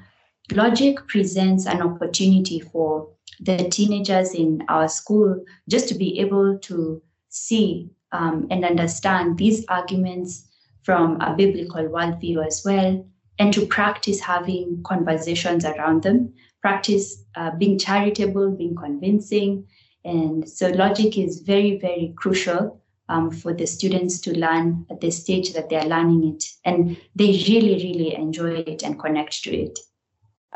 logic 0.52 1.08
presents 1.08 1.66
an 1.66 1.82
opportunity 1.82 2.60
for 2.60 3.10
the 3.40 3.70
teenagers 3.70 4.34
in 4.34 4.64
our 4.68 4.88
school 4.88 5.44
just 5.70 5.88
to 5.90 5.96
be 5.96 6.20
able 6.20 6.58
to 6.60 7.02
see 7.30 7.90
um, 8.12 8.48
and 8.50 8.66
understand 8.66 9.38
these 9.38 9.66
arguments 9.68 10.48
from 10.84 11.20
a 11.22 11.36
biblical 11.36 11.84
worldview 11.84 12.46
as 12.46 12.64
well, 12.66 13.06
and 13.40 13.54
to 13.54 13.66
practice 13.66 14.20
having 14.20 14.82
conversations 14.84 15.66
around 15.66 16.04
them 16.04 16.34
practice 16.62 17.24
uh, 17.36 17.52
being 17.52 17.78
charitable, 17.80 18.52
being 18.52 18.76
convincing. 18.76 19.66
And 20.04 20.48
so 20.48 20.70
logic 20.70 21.18
is 21.18 21.42
very, 21.42 21.80
very 21.80 22.14
crucial 22.16 22.82
um, 23.10 23.32
for 23.32 23.54
the 23.54 23.68
students 23.68 24.20
to 24.22 24.38
learn 24.38 24.86
at 24.90 25.00
the 25.02 25.12
stage 25.12 25.54
that 25.54 25.70
they're 25.70 25.86
learning 25.86 26.36
it. 26.36 26.44
And 26.66 26.98
they 27.16 27.32
really, 27.48 27.76
really 27.76 28.16
enjoy 28.16 28.64
it 28.74 28.84
and 28.84 29.00
connect 29.00 29.44
to 29.44 29.56
it. 29.56 29.80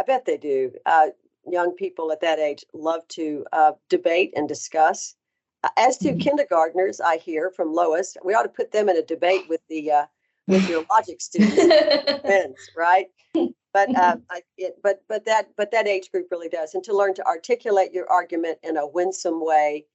I 0.01 0.03
bet 0.03 0.25
they 0.25 0.37
do. 0.37 0.71
Uh, 0.87 1.09
young 1.45 1.75
people 1.75 2.11
at 2.11 2.21
that 2.21 2.39
age 2.39 2.65
love 2.73 3.07
to 3.09 3.45
uh, 3.53 3.73
debate 3.87 4.33
and 4.35 4.47
discuss. 4.47 5.15
Uh, 5.63 5.69
as 5.77 5.97
to 5.99 6.09
mm-hmm. 6.09 6.17
kindergartners, 6.17 6.99
I 6.99 7.17
hear 7.17 7.51
from 7.51 7.71
Loise, 7.71 8.17
we 8.25 8.33
ought 8.33 8.43
to 8.43 8.49
put 8.49 8.71
them 8.71 8.89
in 8.89 8.97
a 8.97 9.03
debate 9.03 9.43
with 9.47 9.61
the 9.69 9.91
uh, 9.91 10.05
with 10.47 10.67
your 10.67 10.83
logic 10.91 11.21
students, 11.21 12.71
right? 12.75 13.05
But 13.73 13.95
um, 13.95 14.23
I, 14.31 14.41
it, 14.57 14.77
but 14.81 15.03
but 15.07 15.23
that 15.25 15.49
but 15.55 15.69
that 15.69 15.87
age 15.87 16.09
group 16.11 16.29
really 16.31 16.49
does, 16.49 16.73
and 16.73 16.83
to 16.85 16.97
learn 16.97 17.13
to 17.13 17.25
articulate 17.27 17.93
your 17.93 18.09
argument 18.09 18.57
in 18.63 18.77
a 18.77 18.87
winsome 18.87 19.45
way, 19.45 19.85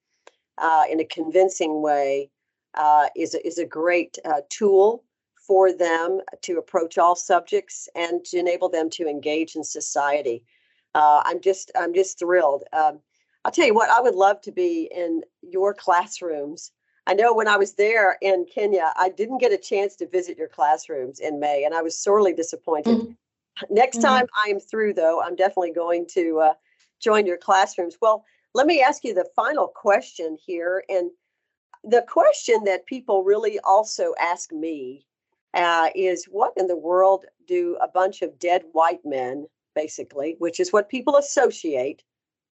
uh, 0.58 0.84
in 0.88 1.00
a 1.00 1.04
convincing 1.04 1.82
way, 1.82 2.30
uh, 2.74 3.08
is 3.16 3.34
a, 3.34 3.44
is 3.44 3.58
a 3.58 3.66
great 3.66 4.18
uh, 4.24 4.42
tool 4.50 5.02
for 5.46 5.72
them 5.72 6.20
to 6.42 6.58
approach 6.58 6.98
all 6.98 7.16
subjects 7.16 7.88
and 7.94 8.24
to 8.24 8.38
enable 8.38 8.68
them 8.68 8.90
to 8.90 9.08
engage 9.08 9.56
in 9.56 9.64
society. 9.64 10.44
Uh, 10.94 11.22
I'm 11.24 11.40
just 11.40 11.70
I'm 11.78 11.94
just 11.94 12.18
thrilled. 12.18 12.64
Um, 12.72 13.00
I'll 13.44 13.52
tell 13.52 13.66
you 13.66 13.74
what, 13.74 13.90
I 13.90 14.00
would 14.00 14.14
love 14.16 14.40
to 14.42 14.52
be 14.52 14.90
in 14.94 15.22
your 15.42 15.72
classrooms. 15.72 16.72
I 17.06 17.14
know 17.14 17.32
when 17.32 17.46
I 17.46 17.56
was 17.56 17.74
there 17.74 18.18
in 18.20 18.46
Kenya, 18.52 18.92
I 18.96 19.10
didn't 19.10 19.38
get 19.38 19.52
a 19.52 19.58
chance 19.58 19.94
to 19.96 20.08
visit 20.08 20.36
your 20.36 20.48
classrooms 20.48 21.20
in 21.20 21.38
May, 21.38 21.64
and 21.64 21.72
I 21.72 21.82
was 21.82 21.96
sorely 21.96 22.32
disappointed. 22.32 22.98
Mm-hmm. 22.98 23.74
Next 23.74 23.98
mm-hmm. 23.98 24.06
time 24.06 24.26
I 24.44 24.50
am 24.50 24.58
through, 24.58 24.94
though, 24.94 25.22
I'm 25.22 25.36
definitely 25.36 25.72
going 25.72 26.06
to 26.14 26.40
uh, 26.40 26.54
join 27.00 27.26
your 27.26 27.36
classrooms. 27.36 27.96
Well, 28.00 28.24
let 28.54 28.66
me 28.66 28.82
ask 28.82 29.04
you 29.04 29.14
the 29.14 29.28
final 29.36 29.68
question 29.68 30.36
here. 30.44 30.82
And 30.88 31.10
the 31.84 32.04
question 32.08 32.64
that 32.64 32.86
people 32.86 33.22
really 33.22 33.60
also 33.60 34.14
ask 34.20 34.52
me 34.52 35.06
uh, 35.54 35.88
is 35.94 36.26
what 36.26 36.52
in 36.56 36.66
the 36.66 36.76
world 36.76 37.24
do 37.46 37.76
a 37.82 37.88
bunch 37.88 38.22
of 38.22 38.38
dead 38.38 38.62
white 38.72 39.00
men, 39.04 39.46
basically, 39.74 40.36
which 40.38 40.60
is 40.60 40.72
what 40.72 40.88
people 40.88 41.16
associate 41.16 42.02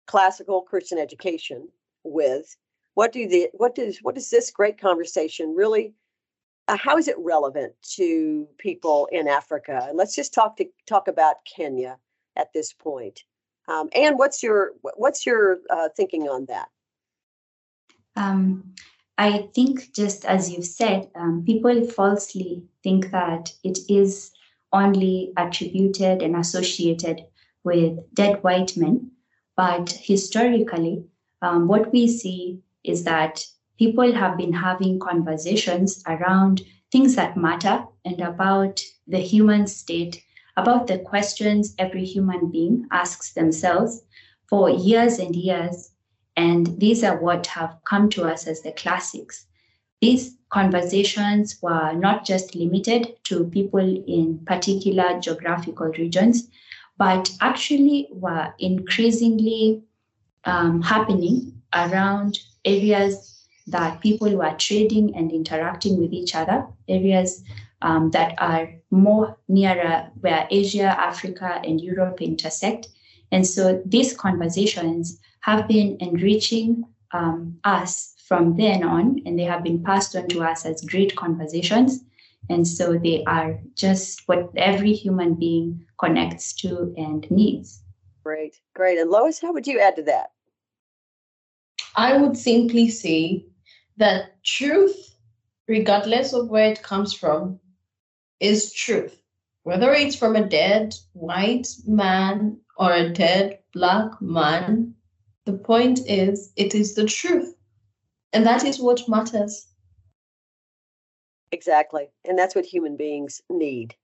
classical 0.06 0.62
Christian 0.62 0.98
education 0.98 1.68
with. 2.04 2.56
What 2.94 3.12
do 3.12 3.28
the 3.28 3.48
what 3.54 3.74
does 3.74 3.98
what 4.02 4.16
is 4.16 4.30
this 4.30 4.50
great 4.50 4.80
conversation 4.80 5.54
really? 5.54 5.94
Uh, 6.68 6.76
how 6.76 6.98
is 6.98 7.08
it 7.08 7.16
relevant 7.18 7.72
to 7.96 8.46
people 8.58 9.08
in 9.10 9.26
Africa? 9.26 9.86
And 9.88 9.96
let's 9.96 10.14
just 10.14 10.34
talk 10.34 10.56
to 10.56 10.66
talk 10.86 11.08
about 11.08 11.36
Kenya 11.44 11.98
at 12.36 12.52
this 12.52 12.72
point. 12.72 13.24
Um, 13.68 13.88
and 13.94 14.18
what's 14.18 14.42
your 14.42 14.72
what's 14.82 15.24
your 15.24 15.60
uh, 15.70 15.88
thinking 15.96 16.28
on 16.28 16.46
that? 16.46 16.68
Um, 18.16 18.74
I 19.20 19.50
think 19.54 19.92
just 19.92 20.24
as 20.24 20.50
you've 20.50 20.64
said, 20.64 21.10
um, 21.14 21.44
people 21.44 21.84
falsely 21.84 22.64
think 22.82 23.10
that 23.10 23.52
it 23.62 23.78
is 23.86 24.32
only 24.72 25.34
attributed 25.36 26.22
and 26.22 26.34
associated 26.34 27.26
with 27.62 27.98
dead 28.14 28.42
white 28.42 28.78
men. 28.78 29.10
But 29.58 29.90
historically, 29.90 31.04
um, 31.42 31.68
what 31.68 31.92
we 31.92 32.08
see 32.08 32.60
is 32.82 33.04
that 33.04 33.44
people 33.78 34.10
have 34.10 34.38
been 34.38 34.54
having 34.54 34.98
conversations 34.98 36.02
around 36.06 36.62
things 36.90 37.14
that 37.16 37.36
matter 37.36 37.84
and 38.06 38.22
about 38.22 38.80
the 39.06 39.20
human 39.20 39.66
state, 39.66 40.22
about 40.56 40.86
the 40.86 40.98
questions 40.98 41.74
every 41.78 42.06
human 42.06 42.50
being 42.50 42.86
asks 42.90 43.34
themselves 43.34 44.00
for 44.48 44.70
years 44.70 45.18
and 45.18 45.36
years. 45.36 45.90
And 46.40 46.80
these 46.80 47.04
are 47.04 47.18
what 47.20 47.46
have 47.48 47.76
come 47.84 48.08
to 48.10 48.24
us 48.24 48.46
as 48.46 48.62
the 48.62 48.72
classics. 48.72 49.44
These 50.00 50.38
conversations 50.48 51.58
were 51.60 51.92
not 51.92 52.24
just 52.24 52.54
limited 52.54 53.02
to 53.24 53.44
people 53.44 53.88
in 54.06 54.38
particular 54.46 55.20
geographical 55.20 55.88
regions, 55.88 56.48
but 56.96 57.30
actually 57.42 58.08
were 58.10 58.54
increasingly 58.58 59.82
um, 60.44 60.80
happening 60.80 61.60
around 61.74 62.38
areas 62.64 63.44
that 63.66 64.00
people 64.00 64.34
were 64.34 64.54
trading 64.56 65.14
and 65.14 65.30
interacting 65.32 66.00
with 66.00 66.14
each 66.14 66.34
other, 66.34 66.66
areas 66.88 67.44
um, 67.82 68.10
that 68.12 68.34
are 68.38 68.72
more 68.90 69.36
nearer 69.46 70.08
where 70.20 70.48
Asia, 70.50 70.88
Africa, 71.10 71.60
and 71.62 71.82
Europe 71.82 72.22
intersect. 72.22 72.88
And 73.30 73.46
so 73.46 73.82
these 73.84 74.16
conversations 74.16 75.20
have 75.40 75.66
been 75.68 75.96
enriching 76.00 76.84
um, 77.12 77.58
us 77.64 78.14
from 78.26 78.56
then 78.56 78.84
on, 78.84 79.20
and 79.26 79.38
they 79.38 79.44
have 79.44 79.64
been 79.64 79.82
passed 79.82 80.14
on 80.14 80.28
to 80.28 80.42
us 80.42 80.64
as 80.64 80.82
great 80.82 81.16
conversations. 81.16 82.04
And 82.48 82.66
so 82.66 82.98
they 82.98 83.24
are 83.24 83.58
just 83.74 84.22
what 84.26 84.50
every 84.56 84.92
human 84.92 85.34
being 85.34 85.84
connects 85.98 86.52
to 86.62 86.94
and 86.96 87.28
needs. 87.30 87.82
Great, 88.22 88.60
great. 88.74 88.98
And 88.98 89.10
Loise, 89.10 89.40
how 89.40 89.52
would 89.52 89.66
you 89.66 89.78
add 89.78 89.96
to 89.96 90.02
that? 90.04 90.30
I 91.96 92.16
would 92.16 92.36
simply 92.36 92.88
say 92.88 93.46
that 93.96 94.42
truth, 94.44 95.14
regardless 95.66 96.32
of 96.32 96.48
where 96.48 96.70
it 96.70 96.82
comes 96.82 97.12
from, 97.12 97.58
is 98.38 98.72
truth. 98.72 99.20
Whether 99.64 99.92
it's 99.92 100.16
from 100.16 100.36
a 100.36 100.48
dead 100.48 100.94
white 101.12 101.68
man 101.86 102.58
or 102.76 102.92
a 102.92 103.10
dead 103.12 103.58
black 103.72 104.20
man, 104.20 104.94
the 105.50 105.58
point 105.58 106.00
is 106.06 106.52
it 106.56 106.74
is 106.74 106.94
the 106.94 107.06
truth. 107.06 107.54
And 108.32 108.46
that 108.46 108.64
is 108.64 108.78
what 108.78 109.08
matters. 109.08 109.66
Exactly. 111.52 112.08
And 112.24 112.38
that's 112.38 112.54
what 112.54 112.64
human 112.64 112.96
beings 112.96 113.42
need, 113.50 113.96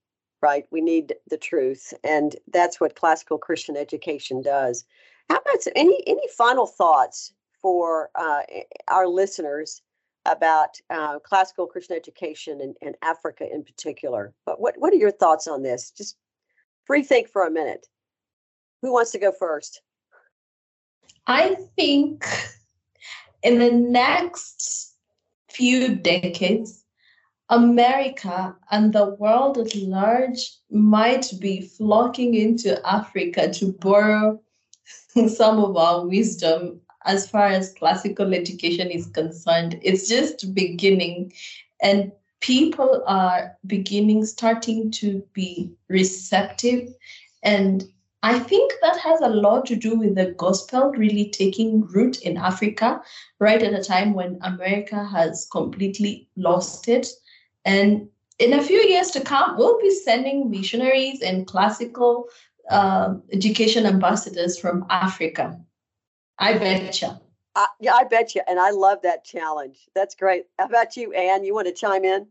right? 0.42 0.66
We 0.70 0.80
need 0.80 1.14
the 1.30 1.36
truth. 1.36 1.94
And 2.02 2.34
that's 2.52 2.80
what 2.80 2.96
classical 2.96 3.38
Christian 3.38 3.76
education 3.76 4.42
does. 4.42 4.84
How 5.28 5.36
about 5.36 5.66
any 5.76 6.02
any 6.06 6.28
final 6.36 6.66
thoughts 6.66 7.32
for 7.62 8.10
uh, 8.16 8.42
our 8.88 9.06
listeners 9.06 9.82
about 10.24 10.80
uh, 10.90 11.20
classical 11.20 11.66
Christian 11.66 11.96
education 11.96 12.60
and, 12.60 12.76
and 12.82 12.96
Africa 13.02 13.46
in 13.52 13.62
particular? 13.62 14.34
But 14.44 14.60
what, 14.60 14.74
what 14.78 14.92
are 14.92 14.96
your 14.96 15.12
thoughts 15.12 15.46
on 15.46 15.62
this? 15.62 15.92
Just 15.92 16.16
free 16.84 17.04
think 17.04 17.28
for 17.28 17.46
a 17.46 17.50
minute. 17.50 17.86
Who 18.82 18.92
wants 18.92 19.12
to 19.12 19.18
go 19.18 19.32
first? 19.32 19.82
I 21.26 21.56
think 21.76 22.24
in 23.42 23.58
the 23.58 23.72
next 23.72 24.94
few 25.48 25.94
decades, 25.96 26.84
America 27.48 28.56
and 28.70 28.92
the 28.92 29.06
world 29.20 29.58
at 29.58 29.74
large 29.76 30.52
might 30.70 31.32
be 31.40 31.60
flocking 31.62 32.34
into 32.34 32.84
Africa 32.86 33.52
to 33.54 33.72
borrow 33.72 34.40
some 35.28 35.58
of 35.58 35.76
our 35.76 36.06
wisdom 36.06 36.80
as 37.04 37.30
far 37.30 37.46
as 37.46 37.72
classical 37.74 38.34
education 38.34 38.90
is 38.90 39.06
concerned. 39.06 39.78
It's 39.82 40.08
just 40.08 40.52
beginning, 40.54 41.32
and 41.80 42.10
people 42.40 43.04
are 43.06 43.56
beginning, 43.66 44.26
starting 44.26 44.90
to 44.92 45.22
be 45.32 45.70
receptive. 45.88 46.88
And 47.44 47.84
I 48.26 48.40
think 48.40 48.72
that 48.82 48.98
has 48.98 49.20
a 49.20 49.28
lot 49.28 49.66
to 49.66 49.76
do 49.76 49.94
with 49.94 50.16
the 50.16 50.32
gospel 50.32 50.90
really 50.90 51.30
taking 51.30 51.82
root 51.82 52.22
in 52.22 52.36
Africa 52.36 53.00
right 53.38 53.62
at 53.62 53.72
a 53.72 53.84
time 53.84 54.14
when 54.14 54.40
America 54.42 55.04
has 55.04 55.46
completely 55.52 56.28
lost 56.36 56.88
it. 56.88 57.06
And 57.64 58.08
in 58.40 58.52
a 58.54 58.64
few 58.64 58.80
years 58.80 59.12
to 59.12 59.20
come, 59.20 59.56
we'll 59.56 59.80
be 59.80 59.94
sending 59.94 60.50
missionaries 60.50 61.22
and 61.22 61.46
classical 61.46 62.24
uh, 62.68 63.14
education 63.32 63.86
ambassadors 63.86 64.58
from 64.58 64.86
Africa. 64.90 65.60
I 66.40 66.58
betcha. 66.58 67.20
Uh, 67.54 67.66
yeah, 67.78 67.94
I 67.94 68.02
bet 68.02 68.34
you. 68.34 68.42
And 68.48 68.58
I 68.58 68.70
love 68.70 69.02
that 69.02 69.24
challenge. 69.24 69.88
That's 69.94 70.16
great. 70.16 70.46
How 70.58 70.66
about 70.66 70.96
you, 70.96 71.12
Ann? 71.12 71.44
You 71.44 71.54
want 71.54 71.68
to 71.68 71.72
chime 71.72 72.04
in? 72.04 72.26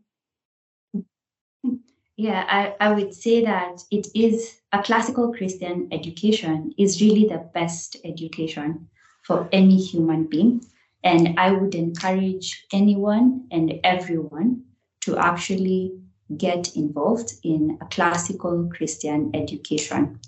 Yeah, 2.18 2.44
I, 2.48 2.74
I 2.80 2.92
would 2.92 3.14
say 3.14 3.42
that 3.44 3.82
it 3.90 4.08
is 4.14 4.60
a 4.76 4.82
classical 4.82 5.32
Christian 5.32 5.88
education 5.90 6.74
is 6.76 7.00
really 7.00 7.26
the 7.26 7.48
best 7.54 7.96
education 8.04 8.88
for 9.22 9.48
any 9.50 9.82
human 9.82 10.24
being. 10.24 10.60
And 11.02 11.38
I 11.38 11.52
would 11.52 11.74
encourage 11.74 12.66
anyone 12.72 13.46
and 13.50 13.80
everyone 13.84 14.64
to 15.02 15.16
actually 15.16 15.92
get 16.36 16.76
involved 16.76 17.32
in 17.42 17.78
a 17.80 17.86
classical 17.86 18.68
Christian 18.76 19.30
education? 19.34 20.20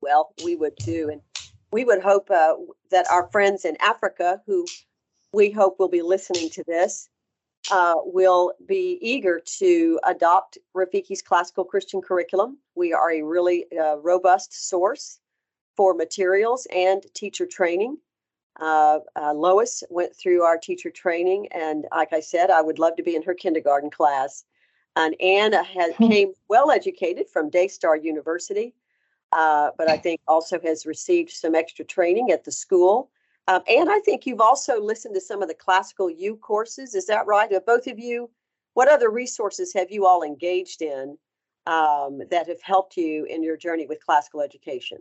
Well, 0.00 0.32
we 0.44 0.54
would 0.56 0.78
too. 0.78 1.08
And 1.12 1.20
we 1.72 1.84
would 1.84 2.02
hope 2.02 2.30
uh, 2.30 2.54
that 2.90 3.10
our 3.10 3.28
friends 3.30 3.64
in 3.64 3.76
Africa, 3.80 4.40
who 4.46 4.64
we 5.32 5.50
hope 5.50 5.78
will 5.78 5.88
be 5.88 6.02
listening 6.02 6.48
to 6.50 6.64
this, 6.66 7.08
uh, 7.70 7.94
will 8.04 8.52
be 8.66 8.98
eager 9.00 9.40
to 9.58 9.98
adopt 10.04 10.58
Rafiki's 10.74 11.22
classical 11.22 11.64
Christian 11.64 12.00
curriculum. 12.00 12.58
We 12.74 12.92
are 12.92 13.12
a 13.12 13.22
really 13.22 13.66
uh, 13.78 13.98
robust 13.98 14.68
source 14.68 15.20
for 15.76 15.94
materials 15.94 16.66
and 16.74 17.02
teacher 17.14 17.46
training. 17.46 17.98
Uh, 18.58 19.00
uh, 19.16 19.32
Loise 19.34 19.82
went 19.90 20.16
through 20.16 20.42
our 20.42 20.56
teacher 20.56 20.90
training, 20.90 21.48
and 21.52 21.86
like 21.90 22.12
I 22.12 22.20
said, 22.20 22.50
I 22.50 22.62
would 22.62 22.78
love 22.78 22.96
to 22.96 23.02
be 23.02 23.14
in 23.14 23.22
her 23.22 23.34
kindergarten 23.34 23.90
class. 23.90 24.44
And 24.96 25.14
Anna 25.20 25.62
hmm. 25.64 26.06
came 26.08 26.32
well 26.48 26.70
educated 26.70 27.28
from 27.28 27.50
Daystar 27.50 27.96
University, 27.96 28.74
uh, 29.32 29.70
but 29.76 29.90
I 29.90 29.96
think 30.04 30.20
also 30.26 30.58
has 30.60 30.86
received 30.86 31.30
some 31.30 31.54
extra 31.54 31.84
training 31.84 32.30
at 32.30 32.44
the 32.44 32.52
school. 32.52 33.10
Um, 33.48 33.62
and 33.68 33.88
I 33.88 34.00
think 34.00 34.26
you've 34.26 34.40
also 34.40 34.80
listened 34.80 35.14
to 35.14 35.20
some 35.20 35.42
of 35.42 35.48
the 35.48 35.54
classical 35.54 36.10
U 36.10 36.36
courses. 36.36 36.94
Is 36.94 37.06
that 37.06 37.26
right? 37.26 37.52
Have 37.52 37.66
both 37.66 37.86
of 37.86 37.98
you? 37.98 38.30
What 38.74 38.88
other 38.88 39.10
resources 39.10 39.72
have 39.74 39.90
you 39.90 40.04
all 40.04 40.22
engaged 40.22 40.82
in 40.82 41.16
um, 41.66 42.20
that 42.30 42.48
have 42.48 42.60
helped 42.62 42.96
you 42.96 43.24
in 43.24 43.42
your 43.42 43.56
journey 43.56 43.86
with 43.86 44.04
classical 44.04 44.40
education? 44.40 44.98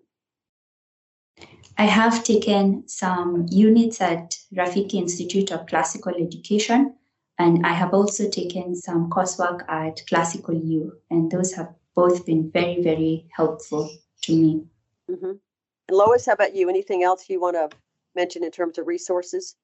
I 1.78 1.84
have 1.84 2.24
taken 2.24 2.88
some 2.88 3.48
units 3.50 4.00
at 4.00 4.38
Rafiki 4.56 4.94
Institute 4.94 5.52
of 5.52 5.66
Classical 5.66 6.14
Education, 6.16 6.96
and 7.38 7.66
I 7.66 7.74
have 7.74 7.94
also 7.94 8.30
taken 8.30 8.76
some 8.76 9.10
coursework 9.10 9.70
at 9.70 10.02
Classical 10.08 10.54
U, 10.54 10.94
and 11.10 11.30
those 11.30 11.52
have 11.54 11.74
both 11.96 12.26
been 12.26 12.50
very, 12.52 12.82
very 12.82 13.28
helpful 13.36 13.90
to 14.22 14.34
me. 14.34 14.64
Mm-hmm. 15.12 15.34
And 15.88 15.98
Loise, 15.98 16.28
how 16.28 16.34
about 16.34 16.56
you? 16.56 16.70
Anything 16.70 17.04
else 17.04 17.30
you 17.30 17.42
want 17.42 17.58
to 17.58 17.76
mention 18.16 18.44
in 18.44 18.52
terms 18.52 18.78
of 18.78 18.88
resources? 18.88 19.56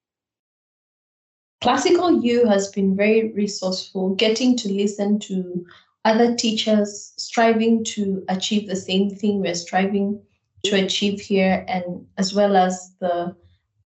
Classical 1.61 2.23
U 2.23 2.47
has 2.47 2.71
been 2.71 2.95
very 2.95 3.31
resourceful, 3.33 4.15
getting 4.15 4.57
to 4.57 4.73
listen 4.73 5.19
to 5.19 5.65
other 6.05 6.35
teachers 6.35 7.13
striving 7.17 7.83
to 7.83 8.23
achieve 8.29 8.67
the 8.67 8.75
same 8.75 9.11
thing 9.11 9.39
we're 9.39 9.53
striving 9.53 10.19
to 10.65 10.83
achieve 10.83 11.21
here, 11.21 11.63
and 11.67 12.05
as 12.17 12.33
well 12.33 12.55
as 12.55 12.95
the 12.99 13.35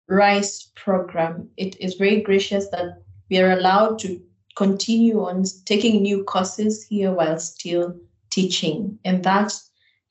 RISE 0.08 0.72
program. 0.76 1.50
It 1.58 1.80
is 1.82 1.96
very 1.96 2.22
gracious 2.22 2.70
that 2.70 3.02
we 3.30 3.40
are 3.40 3.52
allowed 3.52 4.00
to 4.00 4.22
continue 4.56 5.22
on 5.26 5.44
taking 5.66 6.02
new 6.02 6.24
courses 6.24 6.86
here 6.88 7.12
while 7.12 7.40
still 7.40 7.96
teaching. 8.30 8.98
And 9.04 9.24
that 9.24 9.54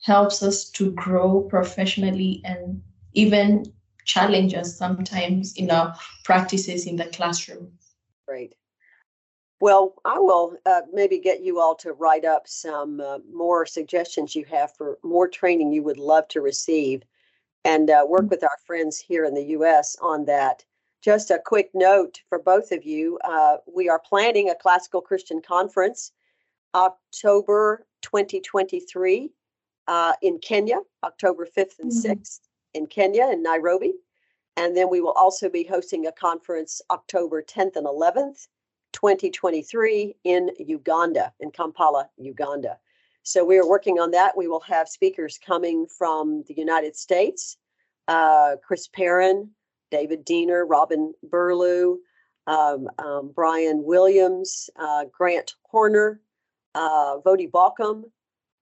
helps 0.03 0.43
us 0.43 0.69
to 0.71 0.93
grow 0.93 1.43
professionally 1.43 2.43
and 2.45 2.83
even 3.15 3.73
challenge 4.05 4.55
us 4.55 4.77
sometimes 4.77 5.55
in 5.57 5.71
our 5.71 5.95
practices 6.25 6.87
in 6.87 6.97
the 6.97 7.07
classroom. 7.07 7.73
Great. 8.27 8.55
Well, 9.61 9.95
I 10.05 10.19
will 10.19 10.57
uh, 10.67 10.83
maybe 10.93 11.19
get 11.19 11.43
you 11.43 11.61
all 11.61 11.75
to 11.77 11.93
write 11.93 12.25
up 12.25 12.47
some 12.47 13.01
uh, 13.01 13.19
more 13.33 13.65
suggestions 13.65 14.35
you 14.35 14.45
have 14.47 14.75
for 14.77 14.99
more 15.03 15.29
training 15.29 15.73
you 15.73 15.83
would 15.83 15.99
love 15.99 16.29
to 16.29 16.41
receive 16.41 17.03
and 17.65 17.89
uh, 17.89 18.05
work 18.07 18.25
mm. 18.25 18.31
with 18.31 18.43
our 18.43 18.59
friends 18.67 18.99
here 18.99 19.25
in 19.25 19.35
the 19.35 19.45
U.S. 19.45 19.97
on 20.03 20.27
that. 20.27 20.65
Just 21.03 21.31
a 21.31 21.41
quick 21.45 21.71
note 21.73 22.21
for 22.29 22.39
both 22.39 22.73
of 22.73 22.85
you 22.85 23.19
uh, 23.25 23.57
we 23.73 23.89
are 23.89 24.01
planning 24.01 24.51
a 24.51 24.55
classical 24.55 25.01
Christian 25.01 25.41
conference 25.41 26.13
October 26.75 27.87
2023 28.03 29.31
uh, 29.87 30.13
in 30.23 30.39
Kenya, 30.39 30.81
October 31.05 31.47
5th 31.47 31.79
and 31.79 31.93
mm-hmm. 31.93 32.13
6th 32.13 32.41
in 32.75 32.87
Kenya, 32.87 33.29
in 33.29 33.43
Nairobi. 33.43 33.95
And 34.57 34.77
then 34.77 34.89
we 34.91 35.01
will 35.01 35.12
also 35.12 35.49
be 35.49 35.64
hosting 35.64 36.07
a 36.07 36.12
conference 36.12 36.81
October 36.91 37.43
10th 37.43 37.77
and 37.77 37.87
11th, 37.87 38.47
2023 38.93 40.16
in 40.25 40.51
Uganda, 40.59 41.33
in 41.41 41.51
Kampala, 41.51 42.09
Uganda. 42.16 42.79
So 43.25 43.45
we 43.45 43.59
are 43.59 43.66
working 43.68 43.99
on 43.99 44.11
that. 44.12 44.37
We 44.37 44.49
will 44.49 44.61
have 44.61 44.89
speakers 44.89 45.39
coming 45.45 45.87
from 45.87 46.45
the 46.47 46.55
United 46.55 46.95
States 46.95 47.57
uh, 48.09 48.57
Chris 48.62 48.89
Perrin, 48.89 49.51
David 49.91 50.25
Diener, 50.25 50.66
Robin 50.66 51.14
Burlew, 51.22 51.99
um, 52.47 52.89
um, 52.99 53.33
Brian 53.35 53.83
Williams, 53.83 54.68
uh, 54.77 55.05
Grant 55.11 55.55
Horner, 55.62 56.20
uh, 56.75 57.18
Voddie 57.25 57.51
Baucham, 57.51 58.05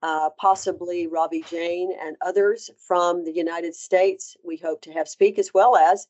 uh, 0.03 0.29
possibly 0.37 1.07
Robbie 1.07 1.45
Jane 1.49 1.93
and 1.99 2.17
others 2.21 2.69
from 2.77 3.23
the 3.23 3.31
United 3.31 3.73
States. 3.73 4.35
We 4.43 4.57
hope 4.57 4.81
to 4.81 4.91
have 4.91 5.07
speak 5.07 5.39
as 5.39 5.53
well 5.53 5.77
as 5.77 6.07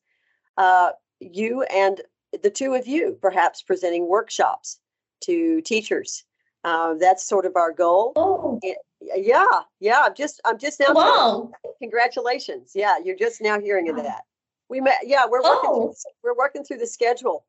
uh, 0.58 0.90
you 1.20 1.62
and 1.62 2.02
the 2.42 2.50
two 2.50 2.74
of 2.74 2.88
you, 2.88 3.16
perhaps 3.22 3.62
presenting 3.62 4.08
workshops 4.08 4.80
to 5.20 5.60
teachers. 5.62 6.24
Uh, 6.64 6.94
that's 6.94 7.24
sort 7.24 7.46
of 7.46 7.54
our 7.56 7.72
goal. 7.72 8.12
Oh. 8.16 8.58
It, 8.62 8.78
yeah, 9.00 9.60
yeah. 9.80 10.02
I'm 10.06 10.14
just, 10.14 10.40
I'm 10.44 10.58
just 10.58 10.80
now. 10.80 10.94
Wow! 10.94 11.50
Congratulations. 11.80 12.72
Yeah, 12.74 12.96
you're 13.04 13.16
just 13.16 13.40
now 13.40 13.60
hearing 13.60 13.88
of 13.90 13.96
that. 13.96 14.22
We 14.70 14.80
met. 14.80 15.00
Yeah, 15.04 15.26
we're 15.28 15.42
working. 15.42 15.70
Oh. 15.72 15.92
Through, 15.92 16.12
we're 16.24 16.36
working 16.36 16.64
through 16.64 16.78
the 16.78 16.86
schedule, 16.86 17.44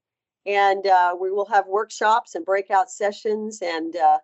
and 0.46 0.86
uh, 0.86 1.16
we 1.20 1.32
will 1.32 1.46
have 1.46 1.66
workshops 1.66 2.36
and 2.36 2.46
breakout 2.46 2.92
sessions 2.92 3.62
and 3.62 3.96
uh, 3.96 4.18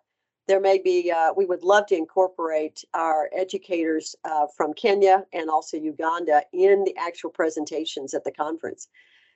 there 0.48 0.60
may 0.60 0.78
be, 0.78 1.10
uh, 1.10 1.32
we 1.36 1.46
would 1.46 1.62
love 1.62 1.86
to 1.86 1.96
incorporate 1.96 2.84
our 2.94 3.30
educators 3.32 4.16
uh, 4.24 4.46
from 4.56 4.74
Kenya 4.74 5.24
and 5.32 5.48
also 5.48 5.76
Uganda 5.76 6.42
in 6.52 6.84
the 6.84 6.96
actual 6.98 7.30
presentations 7.30 8.12
at 8.12 8.24
the 8.24 8.32
conference. 8.32 8.88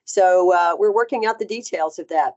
So 0.05 0.53
uh, 0.53 0.75
we're 0.77 0.93
working 0.95 1.27
out 1.27 1.39
the 1.39 1.45
details 1.45 1.99
of 1.99 2.09
that. 2.09 2.35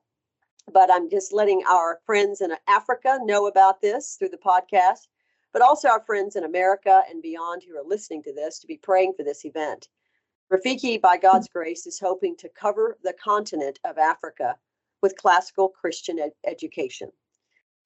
But 0.72 0.92
I'm 0.92 1.10
just 1.10 1.34
letting 1.34 1.64
our 1.68 2.00
friends 2.06 2.42
in 2.42 2.52
Africa 2.68 3.18
know 3.24 3.48
about 3.48 3.82
this 3.82 4.16
through 4.18 4.30
the 4.30 4.38
podcast, 4.38 5.08
but 5.52 5.64
also 5.64 5.90
our 5.90 6.04
friends 6.06 6.36
in 6.36 6.44
America 6.44 7.02
and 7.10 7.24
beyond 7.24 7.64
who 7.64 7.76
are 7.76 7.84
listening 7.84 8.22
to 8.24 8.34
this 8.34 8.60
to 8.60 8.68
be 8.68 8.78
praying 8.78 9.14
for 9.18 9.24
this 9.24 9.46
event. 9.46 9.90
Rafiki, 10.52 11.02
by 11.02 11.18
God's 11.18 11.48
grace, 11.48 11.88
is 11.88 12.00
hoping 12.00 12.36
to 12.38 12.50
cover 12.50 12.98
the 13.04 13.14
continent 13.14 13.80
of 13.84 13.98
Africa 13.98 14.56
with 15.02 15.18
classical 15.18 15.70
Christian 15.70 16.20
ed- 16.20 16.32
education 16.46 17.12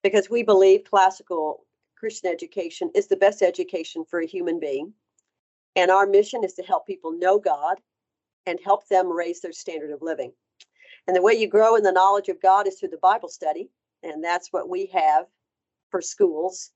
because 0.04 0.30
we 0.30 0.44
believe 0.44 0.84
classical 0.84 1.66
Christian 1.98 2.30
education 2.30 2.92
is 2.94 3.08
the 3.08 3.16
best 3.16 3.42
education 3.42 4.04
for 4.04 4.20
a 4.20 4.28
human 4.28 4.60
being. 4.60 4.94
And 5.76 5.90
our 5.90 6.06
mission 6.06 6.44
is 6.44 6.54
to 6.56 6.64
help 6.64 6.86
people 6.86 7.12
know 7.12 7.40
God 7.40 7.80
and 8.46 8.60
help 8.64 8.88
them 8.90 9.12
raise 9.12 9.40
their 9.42 9.54
standard 9.54 9.92
of 9.92 10.02
living. 10.02 10.34
And 11.08 11.16
the 11.16 11.22
way 11.22 11.34
you 11.34 11.48
grow 11.48 11.76
in 11.76 11.84
the 11.84 11.92
knowledge 11.92 12.30
of 12.30 12.42
God 12.42 12.68
is 12.68 12.80
through 12.80 12.90
the 12.90 12.98
Bible 12.98 13.30
study. 13.30 13.70
And 14.04 14.24
that's 14.24 14.52
what 14.52 14.70
we 14.70 14.88
have 14.88 15.26
for 15.90 16.02
schools. 16.02 16.72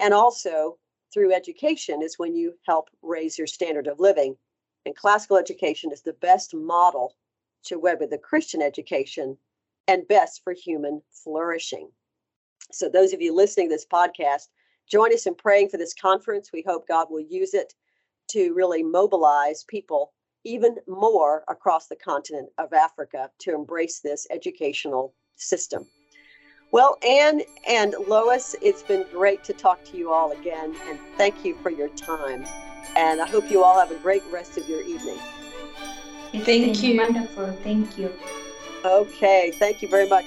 And 0.00 0.12
also 0.12 0.78
through 1.14 1.32
education 1.32 2.02
is 2.02 2.18
when 2.18 2.34
you 2.34 2.54
help 2.66 2.88
raise 3.02 3.38
your 3.38 3.46
standard 3.46 3.86
of 3.86 4.00
living. 4.00 4.36
And 4.84 4.96
classical 4.96 5.36
education 5.36 5.92
is 5.92 6.02
the 6.02 6.14
best 6.14 6.54
model 6.54 7.14
to 7.66 7.78
whether 7.78 8.06
the 8.06 8.18
Christian 8.18 8.60
education 8.60 9.38
and 9.86 10.08
best 10.08 10.42
for 10.42 10.52
human 10.52 11.00
flourishing. 11.12 11.88
So, 12.70 12.88
those 12.88 13.12
of 13.12 13.20
you 13.20 13.34
listening 13.34 13.68
to 13.68 13.74
this 13.74 13.86
podcast, 13.86 14.48
join 14.90 15.12
us 15.12 15.26
in 15.26 15.34
praying 15.34 15.68
for 15.68 15.76
this 15.76 15.94
conference. 15.94 16.50
We 16.52 16.64
hope 16.66 16.88
God 16.88 17.08
will 17.10 17.20
use 17.20 17.54
it 17.54 17.74
to 18.28 18.52
really 18.54 18.82
mobilize 18.82 19.64
people 19.64 20.12
even 20.44 20.76
more 20.86 21.44
across 21.48 21.86
the 21.86 21.96
continent 21.96 22.48
of 22.58 22.72
Africa 22.72 23.30
to 23.40 23.54
embrace 23.54 24.00
this 24.00 24.26
educational 24.30 25.14
system. 25.36 25.86
Well, 26.72 26.96
Ann 27.06 27.42
and 27.68 27.94
Loise, 28.08 28.56
it's 28.62 28.82
been 28.82 29.04
great 29.12 29.44
to 29.44 29.52
talk 29.52 29.84
to 29.84 29.96
you 29.96 30.10
all 30.10 30.32
again, 30.32 30.74
and 30.88 30.98
thank 31.18 31.44
you 31.44 31.54
for 31.62 31.70
your 31.70 31.88
time. 31.88 32.44
And 32.96 33.20
I 33.20 33.26
hope 33.26 33.50
you 33.50 33.62
all 33.62 33.78
have 33.78 33.90
a 33.90 33.98
great 33.98 34.22
rest 34.32 34.56
of 34.56 34.68
your 34.68 34.80
evening. 34.80 35.18
It's 36.32 36.46
thank 36.46 36.82
you. 36.82 36.96
Wonderful. 36.96 37.52
Thank 37.62 37.98
you. 37.98 38.10
Okay. 38.84 39.52
Thank 39.58 39.82
you 39.82 39.88
very 39.88 40.08
much. 40.08 40.24